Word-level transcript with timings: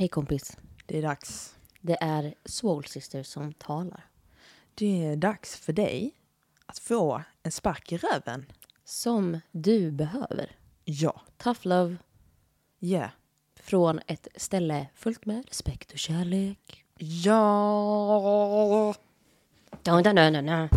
Hej 0.00 0.08
kompis. 0.08 0.56
Det 0.86 0.98
är 0.98 1.02
dags. 1.02 1.54
Det 1.80 1.96
är 2.00 2.34
Swole 2.44 2.88
Sister 2.88 3.22
som 3.22 3.52
talar. 3.52 4.06
Det 4.74 5.04
är 5.06 5.16
dags 5.16 5.56
för 5.56 5.72
dig 5.72 6.12
att 6.66 6.78
få 6.78 7.22
en 7.42 7.52
spark 7.52 7.92
i 7.92 7.96
röven. 7.96 8.46
Som 8.84 9.40
du 9.50 9.90
behöver. 9.90 10.56
Ja. 10.84 11.20
Tough 11.36 11.60
love 11.66 11.96
Yeah. 12.80 13.10
från 13.54 14.00
ett 14.06 14.28
ställe 14.36 14.86
fullt 14.94 15.26
med 15.26 15.44
respekt 15.48 15.92
och 15.92 15.98
kärlek. 15.98 16.84
Ja. 17.24 18.94
Dun, 19.82 20.02
dun, 20.02 20.16
dun, 20.16 20.32
dun, 20.32 20.68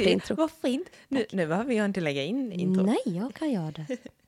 intro. 0.00 0.36
vad 0.36 0.50
fint. 0.50 0.88
Nu, 1.08 1.26
nu 1.32 1.46
behöver 1.46 1.74
jag 1.74 1.84
inte 1.84 2.00
lägga 2.00 2.24
in 2.24 2.52
intro. 2.52 2.82
Nej, 2.82 3.02
jag 3.04 3.34
kan 3.34 3.50
göra 3.52 3.70
det. 3.70 3.96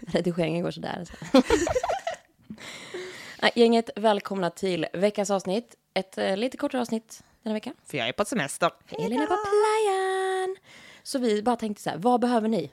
Redigeringen 0.00 0.62
går 0.62 0.70
sådär. 0.70 1.04
Så. 1.32 1.42
Nej, 3.42 3.52
Gänget, 3.54 3.90
välkomna 3.96 4.50
till 4.50 4.86
veckans 4.92 5.30
avsnitt. 5.30 5.74
Ett 5.94 6.18
eh, 6.18 6.36
lite 6.36 6.56
kortare 6.56 6.80
avsnitt 6.82 7.22
denna 7.42 7.54
vecka. 7.54 7.72
För 7.86 7.98
jag 7.98 8.08
är 8.08 8.12
på 8.12 8.24
semester. 8.24 8.70
Elin 8.88 9.20
är 9.20 9.26
på 9.26 9.36
playan. 9.36 10.56
Så 11.02 11.18
vi 11.18 11.42
bara 11.42 11.56
tänkte 11.56 11.82
så 11.82 11.90
här, 11.90 11.98
vad 11.98 12.20
behöver 12.20 12.48
ni? 12.48 12.72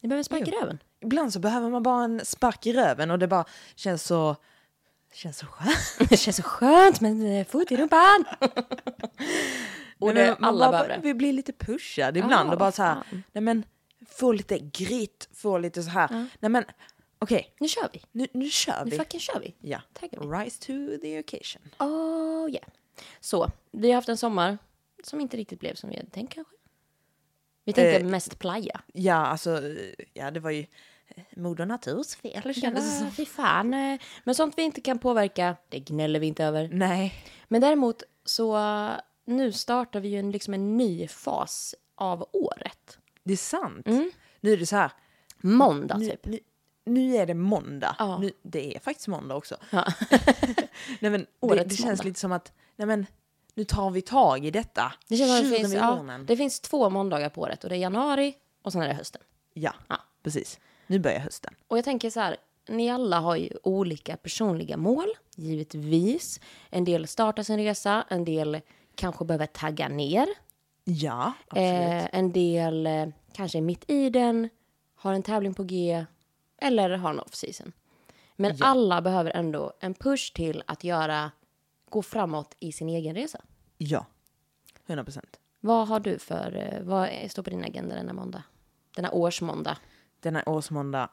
Ni 0.00 0.08
behöver 0.08 0.22
sparka 0.22 0.44
i 0.44 0.50
röven. 0.50 0.78
Ibland 1.00 1.32
så 1.32 1.38
behöver 1.38 1.70
man 1.70 1.82
bara 1.82 2.04
en 2.04 2.24
spark 2.24 2.66
i 2.66 2.72
röven 2.72 3.10
och 3.10 3.18
det 3.18 3.26
bara 3.28 3.44
känns 3.74 4.02
så... 4.04 4.36
Känns 5.12 5.38
så 5.38 5.46
skönt. 5.46 5.98
Det 6.10 6.16
känns 6.16 6.36
så 6.36 6.42
skönt 6.42 7.00
med 7.00 7.10
en 7.10 7.26
eh, 7.26 7.46
fot 7.46 7.72
i 7.72 7.76
rumpan. 7.76 8.24
Och 9.98 10.14
Nej, 10.14 10.24
det, 10.24 10.30
men 10.30 10.36
man 10.40 10.48
alla 10.48 10.58
bara, 10.66 10.70
behöver 10.70 10.94
det. 10.96 11.00
Vi 11.02 11.14
blir 11.14 11.32
lite 11.32 11.52
pushade 11.52 12.18
ibland 12.18 12.48
Ja, 12.48 12.52
och 12.52 12.58
bara 12.58 12.64
vad 12.66 12.74
så 12.74 12.82
här, 12.82 12.94
fan. 12.94 13.22
nej 13.32 13.42
men 13.42 13.64
få 14.18 14.32
lite 14.32 14.58
grit, 14.58 15.28
få 15.34 15.58
lite 15.58 15.82
så 15.82 15.90
här. 15.90 16.08
Nej 16.40 16.48
men 16.50 16.64
okej, 17.18 17.54
Nu 17.60 17.68
kör 17.68 17.88
vi. 17.92 18.02
nu, 18.12 18.26
nu 18.32 18.50
kör 18.50 18.84
Nu 18.84 18.90
vi. 18.90 18.96
fucking 18.98 19.20
kör 19.20 19.40
vi. 19.40 19.54
Ja, 19.60 19.80
Taggar 19.92 20.40
rise 20.44 20.60
to 20.60 20.72
the 21.02 21.18
occasion. 21.20 21.62
Oh 21.78 22.50
yeah. 22.50 22.68
Så, 23.20 23.50
vi 23.70 23.88
har 23.88 23.94
haft 23.94 24.08
en 24.08 24.16
sommar 24.16 24.58
som 25.04 25.20
inte 25.20 25.36
riktigt 25.36 25.60
blev 25.60 25.74
som 25.74 25.90
vi 25.90 25.96
hade 25.96 26.10
tänkt 26.10 26.32
kanske. 26.34 26.54
Vi 27.64 27.72
tänkte 27.72 27.96
Eh, 28.00 28.06
mest 28.06 28.38
playa. 28.38 28.80
Ja, 28.92 29.14
alltså, 29.14 29.62
ja 30.12 30.30
det 30.30 30.40
var 30.40 30.50
ju 30.50 30.66
eh, 31.08 31.24
moder 31.36 31.66
naturs 31.66 32.14
fel 32.16 32.54
kändes 32.54 32.98
som. 32.98 33.10
fy 33.16 33.26
fan. 33.26 33.74
eh, 33.74 34.00
Men 34.24 34.34
sånt 34.34 34.58
vi 34.58 34.62
inte 34.62 34.80
kan 34.80 34.98
påverka, 34.98 35.56
det 35.68 35.78
gnäller 35.80 36.20
vi 36.20 36.26
inte 36.26 36.44
över. 36.44 36.68
Nej. 36.72 37.14
Men 37.48 37.60
däremot 37.60 38.02
så 38.24 38.58
nu 39.24 39.52
startar 39.52 40.00
vi 40.00 40.08
ju 40.08 40.18
en, 40.18 40.30
liksom 40.30 40.54
en 40.54 40.76
ny 40.76 41.08
fas 41.08 41.74
av 41.94 42.28
året. 42.32 42.98
Det 43.24 43.32
är 43.32 43.36
sant. 43.36 43.86
Nu 44.40 44.52
är 44.52 44.56
det 44.56 44.66
så 44.66 44.76
här, 44.76 44.90
Måndag 45.40 45.96
nu, 45.96 46.08
typ. 46.10 46.26
nu, 46.26 46.38
nu 46.84 47.16
är 47.16 47.26
det 47.26 47.34
måndag. 47.34 47.96
Ja. 47.98 48.18
Nu, 48.18 48.30
det 48.42 48.76
är 48.76 48.80
faktiskt 48.80 49.08
måndag 49.08 49.34
också. 49.36 49.56
Ja. 49.70 49.84
nej, 51.00 51.10
men 51.10 51.26
det, 51.40 51.64
det 51.64 51.70
känns 51.76 51.80
måndag. 51.84 52.04
lite 52.04 52.20
som 52.20 52.32
att, 52.32 52.52
nej 52.76 52.86
men, 52.86 53.06
nu 53.54 53.64
tar 53.64 53.90
vi 53.90 54.02
tag 54.02 54.44
i 54.46 54.50
detta. 54.50 54.92
Det, 55.08 55.16
känns 55.16 55.50
det, 55.50 55.56
finns, 55.56 55.74
ja, 55.74 56.04
det 56.26 56.36
finns 56.36 56.60
två 56.60 56.90
måndagar 56.90 57.28
på 57.28 57.40
året 57.40 57.64
och 57.64 57.70
det 57.70 57.76
är 57.76 57.80
januari 57.80 58.34
och 58.62 58.72
sen 58.72 58.82
är 58.82 58.88
det 58.88 58.94
hösten. 58.94 59.22
Ja, 59.54 59.72
Ja. 59.88 59.96
precis. 60.22 60.60
Nu 60.86 60.98
börjar 60.98 61.18
hösten. 61.20 61.54
Och 61.68 61.78
jag 61.78 61.84
tänker 61.84 62.10
så 62.10 62.20
här, 62.20 62.36
ni 62.68 62.90
alla 62.90 63.20
har 63.20 63.36
ju 63.36 63.50
olika 63.62 64.16
personliga 64.16 64.76
mål, 64.76 65.06
givetvis. 65.36 66.40
En 66.70 66.84
del 66.84 67.06
startar 67.06 67.42
sin 67.42 67.58
resa, 67.58 68.04
en 68.08 68.24
del 68.24 68.60
kanske 68.94 69.24
behöver 69.24 69.46
tagga 69.46 69.88
ner. 69.88 70.26
Ja, 70.84 71.32
absolut. 71.48 71.68
Eh, 71.70 72.06
en 72.18 72.32
del 72.32 72.86
eh, 72.86 73.06
kanske 73.32 73.58
är 73.58 73.62
mitt 73.62 73.90
i 73.90 74.10
den, 74.10 74.48
har 74.94 75.12
en 75.12 75.22
tävling 75.22 75.54
på 75.54 75.64
G 75.64 76.06
eller 76.58 76.90
har 76.90 77.10
en 77.10 77.20
off-season. 77.20 77.72
Men 78.36 78.56
Ja. 78.56 78.66
alla 78.66 79.02
behöver 79.02 79.30
ändå 79.30 79.72
en 79.80 79.94
push 79.94 80.32
till 80.34 80.62
att 80.66 80.84
göra, 80.84 81.30
gå 81.90 82.02
framåt 82.02 82.54
i 82.58 82.72
sin 82.72 82.88
egen 82.88 83.14
resa. 83.14 83.40
Ja, 83.78 84.06
100 84.86 85.04
procent. 85.04 85.40
Vad 85.60 85.88
har 85.88 86.00
du 86.00 86.18
för, 86.18 86.56
eh, 86.56 86.82
vad 86.82 87.30
står 87.30 87.42
på 87.42 87.50
din 87.50 87.64
agenda 87.64 87.94
denna 87.94 88.12
måndag? 88.12 88.42
Denna 88.96 89.10
årsmåndag? 89.10 89.78
Denna 90.20 90.42
årsmåndag, 90.46 91.08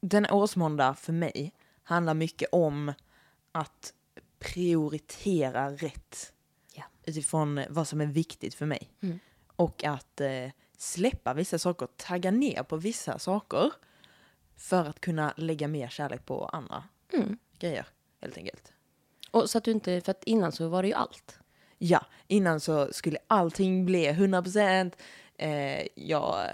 denna 0.00 0.32
årsmåndag 0.32 0.94
för 0.94 1.12
mig 1.12 1.52
handlar 1.82 2.14
mycket 2.14 2.48
om 2.52 2.92
att 3.52 3.94
prioritera 4.38 5.70
rätt 5.70 6.32
Ja. 6.74 6.82
utifrån 7.04 7.60
vad 7.68 7.88
som 7.88 8.00
är 8.00 8.06
viktigt 8.06 8.54
för 8.54 8.66
mig. 8.66 8.90
Mm. 9.02 9.18
Och 9.56 9.84
att 9.84 10.20
eh, 10.20 10.48
släppa 10.78 11.34
vissa 11.34 11.58
saker, 11.58 11.88
tagga 11.96 12.30
ner 12.30 12.62
på 12.62 12.76
vissa 12.76 13.18
saker 13.18 13.72
för 14.56 14.84
att 14.84 15.00
kunna 15.00 15.34
lägga 15.36 15.68
mer 15.68 15.88
kärlek 15.88 16.26
på 16.26 16.46
andra 16.46 16.84
Mm. 17.12 17.38
grejer, 17.58 17.86
helt 18.20 18.36
enkelt. 18.36 18.72
Och 19.30 19.50
så 19.50 19.58
att 19.58 19.64
du 19.64 19.70
inte, 19.70 20.00
för 20.00 20.10
att 20.10 20.24
innan 20.24 20.52
så 20.52 20.68
var 20.68 20.82
det 20.82 20.88
ju 20.88 20.94
allt. 20.94 21.38
Ja, 21.78 22.06
innan 22.26 22.60
så 22.60 22.92
skulle 22.92 23.18
allting 23.26 23.84
bli 23.86 24.06
100 24.06 24.42
procent. 24.42 24.96
Eh, 25.36 25.86
ja, 25.94 26.46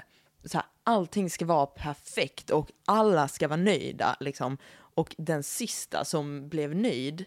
så 0.44 0.59
här, 0.59 0.66
allting 0.84 1.31
ska 1.31 1.44
vara 1.47 1.66
perfekt 1.66 2.50
och 2.50 2.71
alla 2.84 3.28
ska 3.28 3.49
vara 3.49 3.60
nöjda. 3.60 4.16
Liksom. 4.21 4.59
Och 4.76 5.15
den 5.19 5.43
sista 5.43 6.05
som 6.05 6.49
blev 6.49 6.76
nöjd 6.76 7.25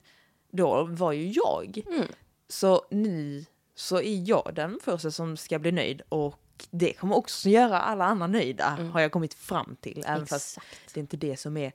då 0.52 0.84
var 0.84 1.12
ju 1.12 1.28
jag. 1.32 1.82
Mm. 1.88 2.08
Så 2.50 2.86
nu 2.92 3.46
så 3.76 3.96
är 4.02 4.30
jag 4.30 4.52
den 4.56 4.80
första 4.84 5.12
som 5.12 5.38
ska 5.38 5.60
bli 5.60 5.72
nöjd 5.72 6.02
och 6.10 6.40
det 6.72 6.94
kommer 6.94 7.16
också 7.16 7.50
göra 7.50 7.82
alla 7.82 8.06
andra 8.06 8.28
nöjda 8.28 8.66
har 8.94 9.00
jag 9.02 9.12
kommit 9.12 9.34
fram 9.34 9.76
till. 9.82 10.04
Även 10.08 10.26
fast 10.28 10.58
Mm. 10.58 10.66
Exakt. 10.72 10.94
det 10.94 11.00
är 11.00 11.02
inte 11.02 11.18
det 11.18 11.38
som 11.38 11.58
är 11.58 11.72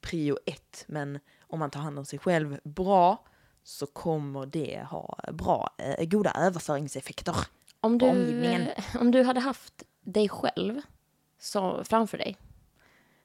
prio 0.00 0.38
ett. 0.46 0.84
Men 0.88 1.18
om 1.40 1.58
man 1.58 1.70
tar 1.70 1.80
hand 1.80 1.98
om 1.98 2.04
sig 2.04 2.18
själv 2.18 2.58
bra 2.64 3.24
så 3.64 3.86
kommer 3.86 4.46
det 4.46 4.82
ha 4.90 5.18
bra, 5.32 5.70
eh, 5.78 6.04
goda 6.06 6.32
överföringseffekter. 6.38 7.36
Om 7.80 7.98
du, 7.98 8.08
omgivningen. 8.10 8.62
eh, 8.62 8.96
om 9.00 9.10
du 9.10 9.22
hade 9.22 9.40
haft 9.40 9.82
dig 10.00 10.28
själv 10.28 10.80
så, 11.38 11.84
framför 11.84 12.18
dig, 12.18 12.36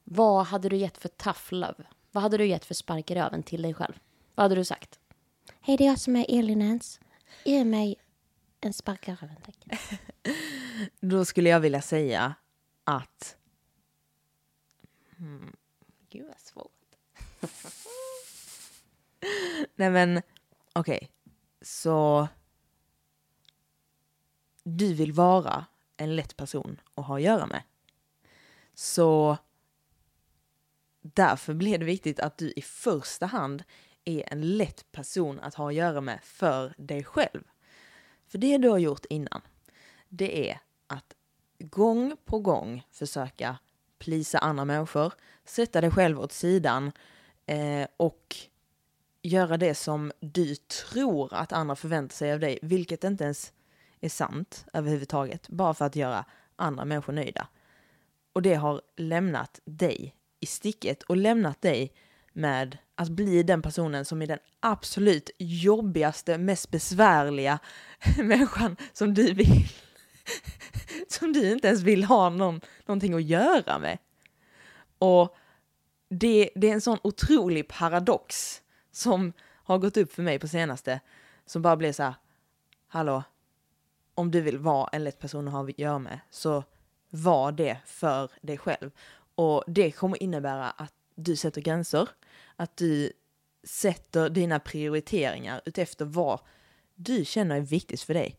vad 0.03 0.45
hade 0.45 0.69
du 0.69 0.77
gett 0.77 0.97
för 0.97 1.09
tough 1.09 1.53
love? 1.53 1.83
Vad 2.11 2.23
hade 2.23 2.37
du 2.37 2.45
gett 2.47 2.65
för 2.65 2.73
spark 2.73 3.11
i 3.11 3.15
röven 3.15 3.43
till 3.43 3.61
dig 3.61 3.73
själv? 3.73 3.93
Vad 4.35 4.43
hade 4.43 4.55
du 4.55 4.65
sagt? 4.65 4.99
Hej, 5.63 5.77
det 5.77 5.83
är 5.83 5.87
jag 5.87 5.99
som 5.99 6.15
är 6.15 6.25
Elin 6.29 6.61
Ens. 6.61 6.99
Ge 7.45 7.63
mig 7.63 7.95
en 8.61 8.73
spark 8.73 9.07
i 9.07 9.11
röven, 9.11 9.35
tack. 9.45 9.57
Då 10.99 11.25
skulle 11.25 11.49
jag 11.49 11.59
vilja 11.59 11.81
säga 11.81 12.35
att... 12.83 13.37
Hmm, 15.17 15.55
gud 16.09 16.27
vad 16.27 16.39
svårt. 16.39 16.95
Nej 19.75 19.89
men, 19.89 20.21
okej. 20.73 21.11
Så... 21.61 22.27
Du 24.63 24.93
vill 24.93 25.11
vara 25.11 25.65
en 25.97 26.15
lätt 26.15 26.37
person 26.37 26.81
att 26.95 27.05
ha 27.05 27.15
att 27.15 27.21
göra 27.21 27.45
med. 27.45 27.63
Så 28.73 29.37
därför 31.01 31.53
blir 31.53 31.77
det 31.77 31.85
viktigt 31.85 32.19
att 32.19 32.37
du 32.37 32.53
i 32.55 32.61
första 32.61 33.25
hand 33.25 33.63
är 34.05 34.33
en 34.33 34.57
lätt 34.57 34.91
person 34.91 35.39
att 35.39 35.55
ha 35.55 35.67
att 35.67 35.75
göra 35.75 36.01
med 36.01 36.19
för 36.23 36.73
dig 36.77 37.03
själv. 37.03 37.43
För 38.27 38.37
det 38.37 38.57
du 38.57 38.69
har 38.69 38.77
gjort 38.77 39.05
innan, 39.09 39.41
det 40.09 40.49
är 40.49 40.59
att 40.87 41.13
gång 41.59 42.17
på 42.25 42.39
gång 42.39 42.83
försöka 42.91 43.57
plisa 43.99 44.39
andra 44.39 44.65
människor, 44.65 45.13
sätta 45.45 45.81
dig 45.81 45.91
själv 45.91 46.19
åt 46.19 46.31
sidan 46.31 46.91
eh, 47.45 47.87
och 47.97 48.35
göra 49.21 49.57
det 49.57 49.75
som 49.75 50.11
du 50.19 50.55
tror 50.55 51.33
att 51.33 51.51
andra 51.51 51.75
förväntar 51.75 52.15
sig 52.15 52.33
av 52.33 52.39
dig, 52.39 52.59
vilket 52.61 53.03
inte 53.03 53.23
ens 53.23 53.53
är 53.99 54.09
sant 54.09 54.65
överhuvudtaget, 54.73 55.49
bara 55.49 55.73
för 55.73 55.85
att 55.85 55.95
göra 55.95 56.25
andra 56.55 56.85
människor 56.85 57.13
nöjda. 57.13 57.47
Och 58.33 58.41
det 58.41 58.53
har 58.53 58.81
lämnat 58.97 59.59
dig 59.65 60.15
i 60.39 60.45
sticket 60.45 61.03
och 61.03 61.17
lämnat 61.17 61.61
dig 61.61 61.93
med 62.33 62.77
att 62.95 63.09
bli 63.09 63.43
den 63.43 63.61
personen 63.61 64.05
som 64.05 64.21
är 64.21 64.27
den 64.27 64.39
absolut 64.59 65.29
jobbigaste, 65.37 66.37
mest 66.37 66.71
besvärliga 66.71 67.59
människan 68.17 68.77
som 68.93 69.13
du 69.13 69.33
vill 69.33 69.69
som 71.07 71.33
du 71.33 71.51
inte 71.51 71.67
ens 71.67 71.81
vill 71.81 72.03
ha 72.03 72.29
någon, 72.29 72.61
någonting 72.85 73.13
att 73.13 73.23
göra 73.23 73.79
med. 73.79 73.97
Och 74.97 75.35
det, 76.09 76.49
det 76.55 76.69
är 76.69 76.73
en 76.73 76.81
sån 76.81 76.97
otrolig 77.03 77.67
paradox 77.67 78.61
som 78.91 79.33
har 79.63 79.77
gått 79.77 79.97
upp 79.97 80.13
för 80.13 80.23
mig 80.23 80.39
på 80.39 80.47
senaste, 80.47 80.99
som 81.45 81.61
bara 81.61 81.77
blir 81.77 81.93
så 81.93 82.03
här, 82.03 82.13
hallå, 82.87 83.23
om 84.15 84.31
du 84.31 84.41
vill 84.41 84.57
vara 84.57 84.89
en 84.91 85.03
lätt 85.03 85.19
person 85.19 85.47
att 85.47 85.53
ha 85.53 85.63
att 85.63 85.79
göra 85.79 85.99
med, 85.99 86.19
så 86.29 86.63
var 87.09 87.51
det 87.51 87.77
för 87.85 88.31
dig 88.41 88.57
själv. 88.57 88.91
Och 89.35 89.63
det 89.67 89.91
kommer 89.91 90.23
innebära 90.23 90.69
att 90.69 90.93
du 91.15 91.35
sätter 91.35 91.61
gränser, 91.61 92.09
att 92.55 92.77
du 92.77 93.11
sätter 93.63 94.29
dina 94.29 94.59
prioriteringar 94.59 95.61
utefter 95.65 96.05
vad 96.05 96.39
du 96.95 97.25
känner 97.25 97.55
är 97.55 97.61
viktigt 97.61 98.01
för 98.01 98.13
dig. 98.13 98.37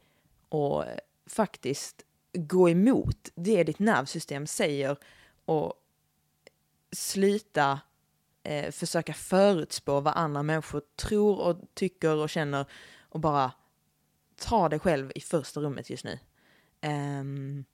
Och 0.49 0.85
faktiskt 1.27 2.05
gå 2.33 2.71
emot 2.71 3.29
det 3.35 3.65
ditt 3.65 3.79
nervsystem 3.79 4.47
säger 4.47 4.97
och 5.45 5.75
sluta 6.93 7.81
eh, 8.43 8.71
försöka 8.71 9.15
förutspå 9.15 10.01
vad 10.01 10.17
andra 10.17 10.43
människor 10.43 10.83
tror 10.97 11.41
och 11.41 11.61
tycker 11.75 12.17
och 12.17 12.31
känner 12.31 12.67
och 13.09 13.21
bara 13.21 13.53
ta 14.37 14.69
dig 14.69 14.79
själv 14.79 15.13
i 15.15 15.21
första 15.21 15.61
rummet 15.61 15.91
just 15.91 16.05
nu. 16.05 16.19
Um, 17.21 17.65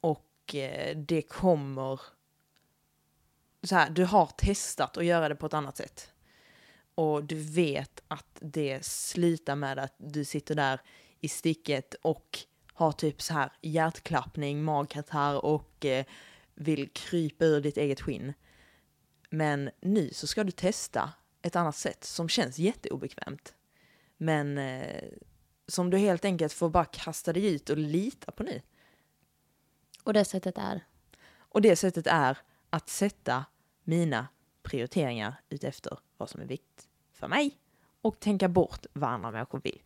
och 0.00 0.54
eh, 0.54 0.96
det 0.96 1.22
kommer... 1.22 2.00
Så 3.66 3.74
här, 3.74 3.90
du 3.90 4.04
har 4.04 4.26
testat 4.26 4.96
att 4.96 5.04
göra 5.04 5.28
det 5.28 5.36
på 5.36 5.46
ett 5.46 5.54
annat 5.54 5.76
sätt. 5.76 6.12
Och 6.94 7.24
du 7.24 7.36
vet 7.36 8.02
att 8.08 8.38
det 8.40 8.84
slutar 8.84 9.56
med 9.56 9.78
att 9.78 9.94
du 9.98 10.24
sitter 10.24 10.54
där 10.54 10.80
i 11.20 11.28
sticket 11.28 11.94
och 11.94 12.38
har 12.72 12.92
typ 12.92 13.22
så 13.22 13.34
här 13.34 13.52
hjärtklappning, 13.62 14.64
magkatarr 14.64 15.44
och 15.44 15.84
eh, 15.84 16.04
vill 16.54 16.88
krypa 16.88 17.44
ur 17.44 17.60
ditt 17.60 17.76
eget 17.76 18.00
skinn. 18.00 18.32
Men 19.30 19.70
nu 19.80 20.10
så 20.12 20.26
ska 20.26 20.44
du 20.44 20.50
testa 20.50 21.12
ett 21.42 21.56
annat 21.56 21.76
sätt 21.76 22.04
som 22.04 22.28
känns 22.28 22.58
jätteobekvämt. 22.58 23.54
Men 24.16 24.58
eh, 24.58 25.04
som 25.68 25.90
du 25.90 25.98
helt 25.98 26.24
enkelt 26.24 26.52
får 26.52 26.70
bara 26.70 26.84
kasta 26.84 27.32
dig 27.32 27.54
ut 27.54 27.70
och 27.70 27.76
lita 27.76 28.32
på 28.32 28.42
nu. 28.42 28.62
Och 30.02 30.12
det 30.12 30.24
sättet 30.24 30.58
är? 30.58 30.84
Och 31.36 31.62
det 31.62 31.76
sättet 31.76 32.06
är 32.06 32.38
att 32.70 32.88
sätta 32.88 33.44
mina 33.86 34.28
prioriteringar 34.62 35.34
utefter 35.48 35.98
vad 36.16 36.30
som 36.30 36.40
är 36.40 36.44
viktigt 36.44 36.88
för 37.12 37.28
mig 37.28 37.58
och 38.00 38.20
tänka 38.20 38.48
bort 38.48 38.86
vad 38.92 39.10
andra 39.10 39.30
människor 39.30 39.60
vill. 39.64 39.82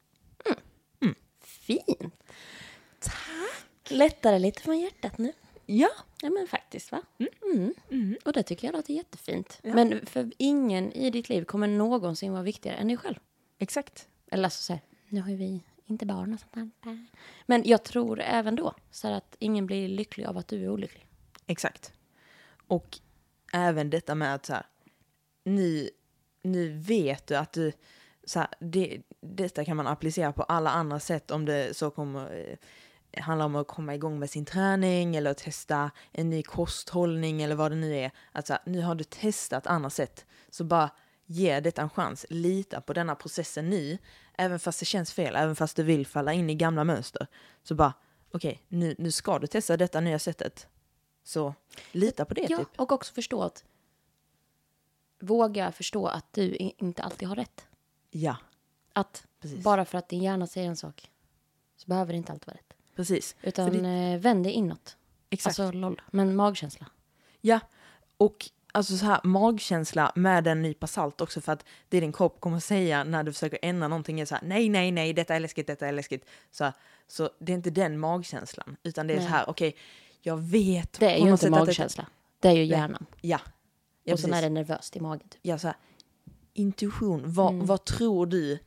Fint! 1.41 2.15
Tack! 3.01 3.91
Lättare 3.91 4.39
lite 4.39 4.63
från 4.63 4.79
hjärtat 4.79 5.19
nu. 5.19 5.33
Ja, 5.67 5.91
Ja 6.23 6.31
men 6.31 6.47
faktiskt 6.47 6.93
va? 6.93 7.03
Mm. 7.91 8.17
Och 8.25 8.33
det 8.33 8.43
tycker 8.43 8.69
jag 8.69 8.73
låter 8.73 8.95
jättefint. 8.95 9.59
Ja. 9.63 9.75
Men 9.75 10.07
för 10.07 10.31
ingen 10.37 10.93
i 10.93 11.11
ditt 11.11 11.29
liv 11.29 11.45
kommer 11.45 11.67
någonsin 11.67 12.33
vara 12.33 12.43
viktigare 12.43 12.77
än 12.77 12.89
dig 12.89 12.97
själv. 12.97 13.19
exakt. 13.59 14.09
Eller 14.31 14.45
alltså 14.45 14.63
så 14.63 14.73
här, 14.73 14.83
nu 15.09 15.21
har 15.21 15.31
ju 15.31 15.37
vi 15.37 15.65
inte 15.87 16.07
barn 16.07 16.35
och 16.35 16.41
sånt 16.41 16.73
där. 16.83 17.07
Men 17.47 17.63
jag 17.65 17.83
tror 17.83 18.21
även 18.21 18.57
då 18.57 18.75
så 18.91 19.09
att 19.09 19.37
ingen 19.39 19.67
blir 19.67 19.89
lycklig 19.89 20.25
av 20.25 20.39
att 20.39 20.49
du 20.49 20.65
är 20.65 20.69
olycklig. 20.69 21.07
Exakt. 21.47 21.93
Och 22.67 22.99
även 23.53 23.91
detta 23.91 24.15
med 24.15 24.35
att 24.35 24.47
så 24.47 24.53
här, 24.53 24.67
nu, 25.45 25.91
nu 26.43 26.69
vet 26.69 27.27
du 27.27 27.37
att 27.37 27.53
du, 27.53 27.73
så 28.25 28.39
här, 28.39 28.49
det, 28.61 29.03
detta 29.21 29.65
kan 29.65 29.77
man 29.77 29.87
applicera 29.87 30.33
på 30.33 30.43
alla 30.43 30.71
andra 30.71 31.01
sätt 31.01 31.31
om 31.31 31.45
det 31.45 31.77
så 31.77 31.91
kommer 31.91 32.37
eh, 32.37 32.57
handlar 33.19 33.47
om 33.47 33.57
att 33.57 33.69
komma 33.69 33.95
igång 33.95 34.19
med 34.19 34.31
sin 34.31 34.45
träning 34.45 35.17
eller 35.17 35.31
att 35.31 35.39
testa 35.39 35.91
en 36.13 36.31
ny 36.31 36.43
kosthållning 36.43 37.43
eller 37.43 37.55
vad 37.55 37.73
det 37.73 37.77
nu 37.77 37.97
är. 37.97 38.11
Att 38.33 38.47
så 38.47 38.53
här, 38.53 38.63
nu 38.67 38.81
har 38.81 38.95
du 38.95 39.05
testat 39.05 39.67
andra 39.67 39.91
sätt, 39.91 40.27
så 40.51 40.65
bara 40.65 40.91
ge 41.27 41.61
detta 41.61 41.83
en 41.83 41.91
chans. 41.91 42.27
Lita 42.31 42.81
på 42.81 42.93
denna 42.93 43.15
processen 43.15 43.71
nu, 43.71 43.99
även 44.39 44.59
fast 44.59 44.81
det 44.81 44.87
känns 44.87 45.13
fel, 45.13 45.37
även 45.37 45.57
fast 45.57 45.77
du 45.77 45.83
vill 45.83 46.07
falla 46.07 46.33
in 46.33 46.51
i 46.51 46.55
gamla 46.55 46.85
mönster. 46.85 47.27
Så 47.63 47.75
bara, 47.75 47.93
okej, 48.33 48.63
nu, 48.69 48.95
nu 48.99 49.11
ska 49.11 49.39
du 49.39 49.47
testa 49.47 49.77
detta 49.77 50.01
nya 50.01 50.19
sättet. 50.19 50.67
Så 51.23 51.55
lita 51.93 52.25
på 52.25 52.35
det 52.35 52.47
Ja, 52.51 52.59
typ. 52.59 52.69
och 52.81 52.93
också 52.93 53.13
förstå 53.15 53.43
att 53.43 53.65
våga 55.21 55.73
förstå 55.73 56.07
att 56.07 56.27
du 56.33 56.55
inte 56.57 57.03
alltid 57.03 57.29
har 57.29 57.37
rätt. 57.37 57.67
Ja, 58.11 58.37
Att 58.93 59.27
Precis. 59.41 59.65
bara 59.65 59.85
för 59.85 59.99
att 59.99 60.09
din 60.09 60.23
hjärna 60.23 60.47
säger 60.47 60.69
en 60.69 60.77
sak 60.77 61.11
så 61.77 61.87
behöver 61.89 62.13
det 62.13 62.17
inte 62.17 62.33
alltid 62.33 62.47
vara 62.47 62.57
rätt. 62.57 62.75
precis. 62.97 63.37
Utan 63.43 63.71
För 63.71 63.85
eh, 63.85 64.19
vänd 64.19 64.45
dig 64.45 64.53
inåt. 64.53 64.97
Exakt. 65.31 65.59
Alltså 65.61 65.79
LOL, 65.79 66.03
men 66.11 66.37
magkänsla. 66.37 66.87
Ja, 67.41 67.61
och 68.17 68.51
alltså 68.73 68.97
så 68.97 69.05
här 69.05 69.21
magkänsla 69.25 70.13
med 70.15 70.47
en 70.47 70.63
nypa 70.63 70.87
salt 70.87 71.21
också 71.21 71.41
för 71.41 71.53
att 71.53 71.65
det 71.89 72.01
din 72.01 72.13
kropp 72.13 72.41
kommer 72.41 72.61
säga 72.61 73.05
när 73.05 73.23
du 73.23 73.33
försöker 73.33 73.59
ändra 73.63 73.89
någonting 73.89 74.21
är 74.21 74.25
så 74.25 74.35
här 74.35 74.45
nej, 74.45 74.69
nej, 74.69 74.91
nej, 74.93 75.13
detta 75.13 75.35
är 75.35 75.41
läskigt, 75.41 75.67
detta 75.67 75.87
är 75.89 75.93
läskigt. 75.93 76.25
Så, 76.51 76.73
så 77.07 77.31
det 77.39 77.53
är 77.53 77.57
inte 77.57 77.71
den 77.71 77.99
magkänslan, 77.99 78.77
utan 78.83 79.07
det 79.07 79.13
är 79.15 79.17
Nej. 79.19 79.27
så 79.27 79.31
här, 79.33 79.51
okej, 79.51 79.77
jag 80.23 80.37
vet 80.37 80.93
Det 81.01 81.11
är 81.11 81.19
ju 81.19 81.31
inte 81.31 81.51
magkänsla. 81.51 82.07
Det 82.41 82.49
är 82.49 82.53
ju 82.53 82.65
hjärnan. 82.65 83.07
Ja. 83.21 83.41
ja 84.05 84.13
och 84.13 84.21
sen 84.21 84.33
är 84.35 84.43
det 84.43 84.49
nervöst 84.49 84.97
i 84.97 85.01
magen. 85.01 85.29
Typ. 85.29 85.41
ja, 85.43 85.59
så 85.59 85.67
här, 85.67 85.77
intuition, 86.53 87.23
vad, 87.33 87.53
Mm. 87.55 87.67
vad 87.67 87.85
tror 87.85 88.27
du, 88.27 88.59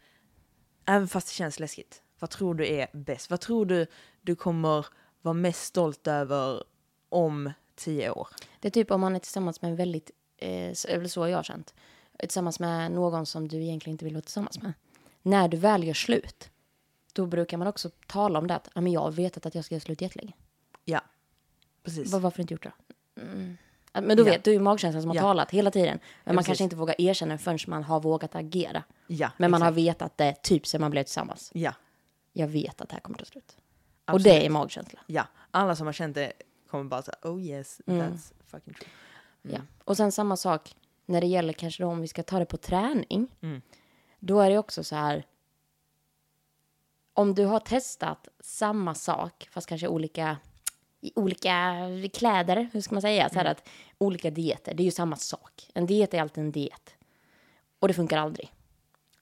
även 0.86 1.08
fast 1.08 1.28
det 1.28 1.34
känns 1.34 1.60
läskigt, 1.60 2.02
vad 2.20 2.30
tror 2.30 2.56
du 2.56 2.68
är 2.68 2.88
bäst? 2.94 3.30
Vad 3.30 3.40
tror 3.40 3.66
du 3.66 3.86
du 4.22 4.36
kommer 4.36 4.86
vara 5.22 5.34
mest 5.34 5.64
stolt 5.64 6.08
över 6.08 6.64
om 7.10 7.52
tio 7.76 8.10
år? 8.10 8.28
Det 8.60 8.68
är 8.68 8.72
typ 8.72 8.92
om 8.92 9.02
man 9.02 9.16
är 9.16 9.20
tillsammans 9.20 9.62
med 9.62 9.72
en 9.72 9.78
väldigt, 9.78 10.12
eh, 10.38 10.74
så- 10.74 10.88
eller 10.88 11.08
så 11.08 11.22
har 11.22 11.28
jag 11.28 11.46
känt, 11.46 11.74
tillsammans 12.20 12.60
med 12.60 12.92
någon 12.92 13.26
som 13.26 13.48
du 13.48 13.58
egentligen 13.64 13.94
inte 13.94 14.06
vill 14.06 14.14
vara 14.14 14.22
tillsammans 14.22 14.62
med. 14.62 14.74
När 15.22 15.48
du 15.48 15.58
väl 15.58 15.84
gör 15.84 15.94
slut, 15.94 16.50
då 17.14 17.26
brukar 17.26 17.58
man 17.58 17.68
också 17.68 17.90
tala 18.08 18.40
om 18.40 18.48
det 18.48 18.56
att 18.56 18.70
"Ja, 18.76 18.82
men 18.82 18.92
jag 18.92 19.02
har 19.02 19.12
vetat 19.12 19.46
att 19.46 19.56
jag 19.56 19.66
ska 19.66 19.76
göra 19.76 19.82
slut 19.84 20.02
jättelänge. 20.02 20.34
Ja, 20.86 21.02
precis. 21.83 22.12
Var, 22.12 22.19
varför 22.19 22.41
inte 22.41 22.53
gjort 22.53 22.63
det? 22.63 22.71
Mm. 23.21 23.57
Ja, 23.94 24.01
Men 24.01 24.18
då 24.18 24.24
Ja. 24.24 24.31
vet 24.31 24.44
du 24.44 24.51
är 24.51 24.56
ju 24.56 24.59
magkänslan 24.59 25.01
som 25.01 25.09
har 25.09 25.15
Ja. 25.15 25.21
talat 25.21 25.51
hela 25.51 25.71
tiden. 25.71 26.00
Men 26.24 26.35
man 26.35 26.41
precis. 26.44 26.47
kanske 26.47 26.63
inte 26.63 26.75
vågar 26.75 27.01
erkänna 27.01 27.38
förrän 27.38 27.59
man 27.68 27.83
har 27.83 28.00
vågat 28.00 28.35
agera. 28.35 28.83
Ja, 29.07 29.31
Men 29.38 29.51
man 29.51 29.62
har 29.62 29.69
exakt. 29.69 29.77
vetat 29.88 30.18
det 30.18 30.44
typ 30.44 30.68
sen 30.68 30.81
man 30.81 30.91
blev 30.91 31.03
tillsammans. 31.03 31.51
Ja, 31.53 31.74
Jag 32.33 32.47
vet 32.47 32.81
att 32.81 32.89
det 32.89 32.94
här 32.94 33.00
kommer 33.01 33.18
ta 33.19 33.25
slut. 33.25 33.57
Och 33.57 34.09
absolut. 34.13 34.24
det 34.24 34.45
är 34.45 34.50
magkänsla. 34.50 35.00
Ja, 35.07 35.27
alla 35.51 35.75
som 35.75 35.85
har 35.85 35.94
känt 35.94 36.15
det 36.15 36.33
kommer 36.69 36.83
bara 36.83 37.01
säga 37.01 37.18
oh 37.24 37.41
yes, 37.41 37.81
that's 37.85 38.33
fucking 38.45 38.74
true. 38.74 38.89
Ja. 39.41 39.59
Och 39.83 39.97
sen 39.97 40.12
samma 40.12 40.38
sak 40.38 40.75
när 41.06 41.21
det 41.21 41.27
gäller 41.27 41.53
kanske 41.53 41.83
då 41.83 41.89
om 41.89 42.01
vi 42.01 42.07
ska 42.07 42.24
ta 42.24 42.39
det 42.39 42.45
på 42.45 42.57
träning. 42.57 43.27
Mm. 43.41 43.62
Då 44.19 44.39
är 44.41 44.50
det 44.50 44.57
också 44.57 44.83
så 44.83 44.95
här. 44.95 45.25
Om 47.13 47.35
du 47.35 47.45
har 47.45 47.59
testat 47.59 48.27
samma 48.39 48.95
sak 48.95 49.47
fast 49.51 49.68
kanske 49.68 49.88
olika 49.88 50.38
i 51.04 51.12
olika 51.16 51.76
kläder, 52.14 52.70
hur 52.74 52.82
ska 52.82 52.96
man 52.96 53.02
säga? 53.02 53.30
Så 53.30 53.36
här 53.36 53.46
att 53.46 53.70
olika 53.98 54.32
dieter, 54.32 54.74
det 54.74 54.84
är 54.84 54.86
ju 54.86 54.92
samma 54.92 55.16
sak. 55.16 55.70
En 55.74 55.86
diet 55.86 56.14
är 56.14 56.22
alltid 56.22 56.44
en 56.44 56.52
diet. 56.52 56.96
Och 57.80 57.88
det 57.88 57.94
funkar 57.94 58.18
aldrig. 58.18 58.52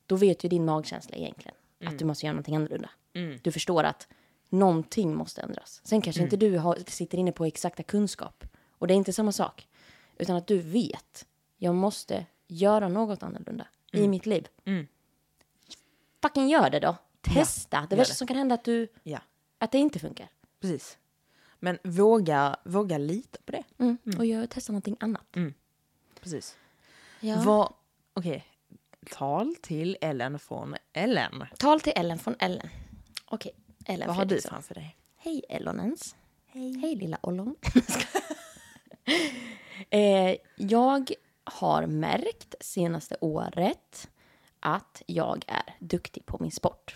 Då 0.05 0.15
vet 0.15 0.43
ju 0.43 0.49
din 0.49 0.65
magkänsla 0.65 1.17
egentligen 1.17 1.55
att 1.85 1.99
du 1.99 2.05
måste 2.05 2.25
göra 2.25 2.33
någonting 2.33 2.55
annorlunda. 2.55 2.89
Mm. 3.13 3.39
Du 3.43 3.51
förstår 3.51 3.83
att 3.83 4.07
någonting 4.49 5.15
måste 5.15 5.41
ändras. 5.41 5.81
Sen 5.83 6.01
kanske 6.01 6.21
inte 6.23 6.37
du 6.37 6.57
har, 6.57 6.77
sitter 6.87 7.17
inne 7.17 7.31
på 7.31 7.45
exakta 7.45 7.83
kunskap. 7.83 8.43
Och 8.71 8.87
det 8.87 8.93
är 8.93 8.95
inte 8.95 9.13
samma 9.13 9.31
sak. 9.31 9.67
Utan 10.17 10.35
att 10.35 10.47
du 10.47 10.59
vet, 10.59 11.25
jag 11.57 11.75
måste 11.75 12.25
göra 12.47 12.87
något 12.87 13.23
annorlunda 13.23 13.67
i 13.91 14.07
mitt 14.07 14.25
liv. 14.25 14.47
Mm. 14.65 14.87
Fucking 16.21 16.49
gör 16.49 16.69
det 16.69 16.79
då. 16.79 16.95
Testa. 17.21 17.87
det 17.89 17.95
gör 17.95 17.97
värsta 17.97 18.13
det. 18.13 18.17
som 18.17 18.27
kan 18.27 18.37
hända 18.37 18.55
är 18.55 18.57
att, 18.57 18.65
du, 18.65 18.87
Ja, 19.03 19.19
att 19.57 19.71
det 19.71 19.77
inte 19.77 19.99
funkar. 19.99 20.27
precis. 20.59 20.97
Men 21.63 21.77
våga, 21.83 22.55
våga 22.63 22.97
lita 22.97 23.39
på 23.45 23.51
det. 23.51 23.63
Mm. 23.77 23.97
Och 24.17 24.25
jag 24.25 24.49
testar 24.49 24.73
någonting 24.73 24.97
annat. 24.99 25.35
Precis. 26.21 26.57
Ja. 27.19 27.41
Vad, 27.45 27.73
okej, 28.13 28.45
tal 29.09 29.55
till 29.55 29.97
Ellen 30.01 30.39
från 30.39 30.75
Ellen. 30.93 31.45
Tal 31.57 31.81
till 31.81 31.93
Ellen 31.95 32.19
från 32.19 32.35
Ellen. 32.39 32.69
Okej, 33.25 33.51
Ellen 33.85 34.07
Vad 34.07 34.15
har 34.15 34.25
du 34.25 34.41
framför 34.41 34.75
dig? 34.75 34.97
Hej 35.17 35.43
Ellonens. 35.49 36.15
Hej. 36.45 36.77
Hej 36.77 36.95
lilla 36.95 37.17
ollon. 37.21 37.55
eh, 39.89 40.35
jag 40.55 41.11
har 41.43 41.85
märkt 41.85 42.55
senaste 42.59 43.17
året 43.21 44.09
att 44.59 45.01
jag 45.05 45.45
är 45.47 45.75
duktig 45.79 46.25
på 46.25 46.37
min 46.39 46.51
sport. 46.51 46.95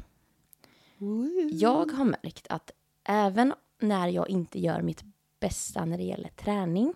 Jag 1.51 1.91
har 1.91 2.05
märkt 2.05 2.47
att 2.49 2.71
även 3.03 3.53
när 3.79 4.07
jag 4.07 4.29
inte 4.29 4.59
gör 4.59 4.81
mitt 4.81 5.03
bästa 5.39 5.85
när 5.85 5.97
det 5.97 6.03
gäller 6.03 6.29
träning 6.29 6.93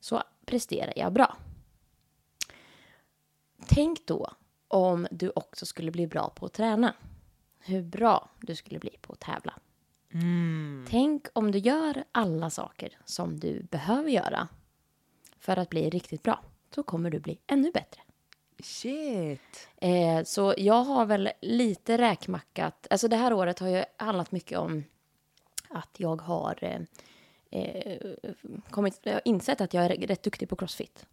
så 0.00 0.22
presterar 0.46 0.92
jag 0.96 1.12
bra. 1.12 1.36
Tänk 3.66 4.06
då 4.06 4.30
om 4.68 5.06
du 5.10 5.32
också 5.36 5.66
skulle 5.66 5.90
bli 5.90 6.06
bra 6.06 6.30
på 6.30 6.46
att 6.46 6.52
träna. 6.52 6.94
Hur 7.58 7.82
bra 7.82 8.30
du 8.40 8.56
skulle 8.56 8.78
bli 8.78 8.96
på 9.00 9.12
att 9.12 9.20
tävla. 9.20 9.54
Tänk 10.88 11.26
om 11.32 11.50
du 11.52 11.58
gör 11.58 12.04
alla 12.12 12.50
saker 12.50 12.98
som 13.04 13.40
du 13.40 13.62
behöver 13.62 14.10
göra 14.10 14.48
för 15.38 15.56
att 15.56 15.70
bli 15.70 15.90
riktigt 15.90 16.22
bra. 16.22 16.40
Så 16.74 16.82
kommer 16.82 17.10
du 17.10 17.20
bli 17.20 17.38
ännu 17.46 17.70
bättre. 17.70 18.00
Shit. 18.62 19.68
Eh, 19.76 20.24
så 20.24 20.54
jag 20.58 20.84
har 20.84 21.06
väl 21.06 21.30
lite 21.40 21.98
räkmackat. 21.98 22.86
Alltså 22.90 23.08
det 23.08 23.16
här 23.16 23.32
året 23.32 23.58
har 23.58 23.68
ju 23.68 23.84
handlat 23.96 24.32
mycket 24.32 24.58
om 24.58 24.84
att 25.74 25.90
jag 25.96 26.20
har 26.20 26.58
eh, 26.60 26.80
eh, 27.50 27.98
kommit, 28.70 29.00
jag 29.02 29.12
har 29.12 29.22
insett 29.24 29.60
att 29.60 29.74
jag 29.74 29.84
är 29.84 29.88
rätt 29.88 30.22
duktig 30.22 30.48
på 30.48 30.56
crossfit. 30.56 31.06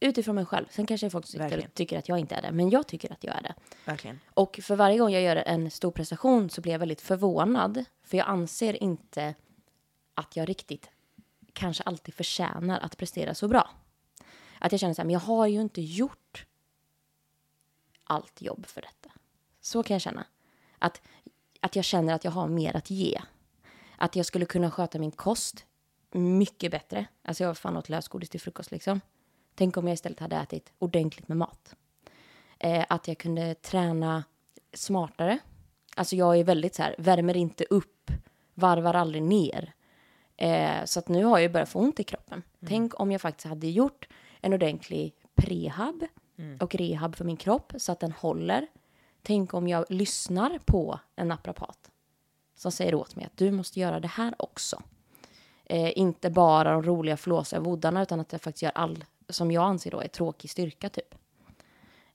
Utifrån 0.00 0.34
mig 0.34 0.46
själv. 0.46 0.66
Sen 0.70 0.86
kanske 0.86 1.10
folk 1.10 1.26
tycker, 1.26 1.68
tycker 1.74 1.98
att 1.98 2.08
jag 2.08 2.18
inte 2.18 2.34
är 2.34 2.42
det. 2.42 2.52
Men 2.52 2.70
jag 2.70 2.86
tycker 2.86 3.12
att 3.12 3.24
jag 3.24 3.36
är 3.36 3.42
det. 3.42 3.54
Verkligen. 3.84 4.20
Och 4.34 4.60
för 4.62 4.76
varje 4.76 4.98
gång 4.98 5.10
jag 5.10 5.22
gör 5.22 5.36
en 5.36 5.70
stor 5.70 5.90
prestation 5.90 6.50
så 6.50 6.60
blir 6.60 6.72
jag 6.72 6.78
väldigt 6.78 7.00
förvånad. 7.00 7.84
För 8.02 8.16
jag 8.16 8.28
anser 8.28 8.82
inte 8.82 9.34
att 10.14 10.36
jag 10.36 10.48
riktigt 10.48 10.90
kanske 11.52 11.82
alltid 11.82 12.14
förtjänar 12.14 12.80
att 12.80 12.96
prestera 12.96 13.34
så 13.34 13.48
bra. 13.48 13.70
Att 14.58 14.72
jag 14.72 14.80
känner 14.80 14.94
så 14.94 15.02
här, 15.02 15.06
men 15.06 15.12
jag 15.12 15.20
har 15.20 15.46
ju 15.46 15.60
inte 15.60 15.80
gjort 15.82 16.46
allt 18.04 18.42
jobb 18.42 18.66
för 18.66 18.80
detta. 18.80 19.10
Så 19.60 19.82
kan 19.82 19.94
jag 19.94 20.02
känna. 20.02 20.26
Att, 20.78 21.02
att 21.60 21.76
jag 21.76 21.84
känner 21.84 22.14
att 22.14 22.24
jag 22.24 22.32
har 22.32 22.48
mer 22.48 22.76
att 22.76 22.90
ge. 22.90 23.20
Att 23.96 24.16
jag 24.16 24.26
skulle 24.26 24.46
kunna 24.46 24.70
sköta 24.70 24.98
min 24.98 25.10
kost 25.10 25.66
mycket 26.12 26.70
bättre. 26.70 27.06
Alltså 27.22 27.44
jag 27.44 27.58
fan 27.58 27.76
åt 27.76 27.88
lösgodis 27.88 28.28
till 28.28 28.40
frukost 28.40 28.70
liksom. 28.70 29.00
Tänk 29.54 29.76
om 29.76 29.86
jag 29.86 29.94
istället 29.94 30.20
hade 30.20 30.36
ätit 30.36 30.72
ordentligt 30.78 31.28
med 31.28 31.36
mat. 31.36 31.74
Eh, 32.58 32.84
att 32.88 33.08
jag 33.08 33.18
kunde 33.18 33.54
träna 33.54 34.24
smartare. 34.72 35.38
Alltså 35.96 36.16
jag 36.16 36.38
är 36.38 36.44
väldigt 36.44 36.74
så 36.74 36.82
här, 36.82 36.94
värmer 36.98 37.36
inte 37.36 37.64
upp, 37.64 38.10
varvar 38.54 38.94
aldrig 38.94 39.22
ner. 39.22 39.72
Eh, 40.36 40.84
så 40.84 40.98
att 40.98 41.08
nu 41.08 41.24
har 41.24 41.38
jag 41.38 41.52
börjat 41.52 41.68
få 41.68 41.78
ont 41.78 42.00
i 42.00 42.04
kroppen. 42.04 42.42
Tänk 42.66 43.00
om 43.00 43.12
jag 43.12 43.20
faktiskt 43.20 43.46
hade 43.46 43.66
gjort 43.66 44.08
en 44.40 44.52
ordentlig 44.52 45.14
prehab 45.34 46.06
och 46.60 46.74
rehab 46.74 47.16
för 47.16 47.24
min 47.24 47.36
kropp 47.36 47.72
så 47.76 47.92
att 47.92 48.00
den 48.00 48.12
håller. 48.12 48.66
Tänk 49.22 49.54
om 49.54 49.68
jag 49.68 49.84
lyssnar 49.88 50.58
på 50.64 51.00
en 51.16 51.28
naprapat 51.28 51.90
som 52.56 52.72
säger 52.72 52.94
åt 52.94 53.16
mig 53.16 53.24
att 53.24 53.36
du 53.36 53.50
måste 53.50 53.80
göra 53.80 54.00
det 54.00 54.08
här 54.08 54.34
också. 54.38 54.82
Eh, 55.64 55.98
inte 55.98 56.30
bara 56.30 56.72
de 56.72 56.82
roliga 56.82 57.16
flåsiga 57.16 57.60
voddarna 57.60 58.02
utan 58.02 58.20
att 58.20 58.32
jag 58.32 58.40
faktiskt 58.40 58.62
gör 58.62 58.72
all 58.74 59.04
som 59.28 59.50
jag 59.50 59.64
anser 59.64 59.90
då 59.90 60.00
är 60.00 60.08
tråkig 60.08 60.50
styrka 60.50 60.88
typ. 60.88 61.14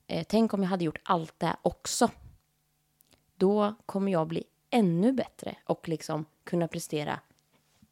Eh, 0.06 0.26
tänk 0.28 0.54
om 0.54 0.62
jag 0.62 0.70
hade 0.70 0.84
gjort 0.84 1.00
allt 1.02 1.34
det 1.38 1.56
också. 1.62 2.10
Då 3.36 3.74
kommer 3.86 4.12
jag 4.12 4.26
bli 4.28 4.44
ännu 4.70 5.12
bättre 5.12 5.56
och 5.64 5.88
liksom 5.88 6.24
kunna 6.44 6.68
prestera 6.68 7.20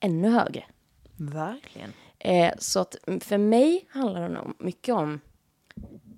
ännu 0.01 0.29
högre. 0.29 0.65
Verkligen. 1.17 1.93
Eh, 2.19 2.55
så 2.59 2.81
att 2.81 2.97
för 3.21 3.39
mig 3.39 3.87
handlar 3.91 4.21
det 4.21 4.29
nog 4.29 4.55
mycket 4.59 4.95
om 4.95 5.21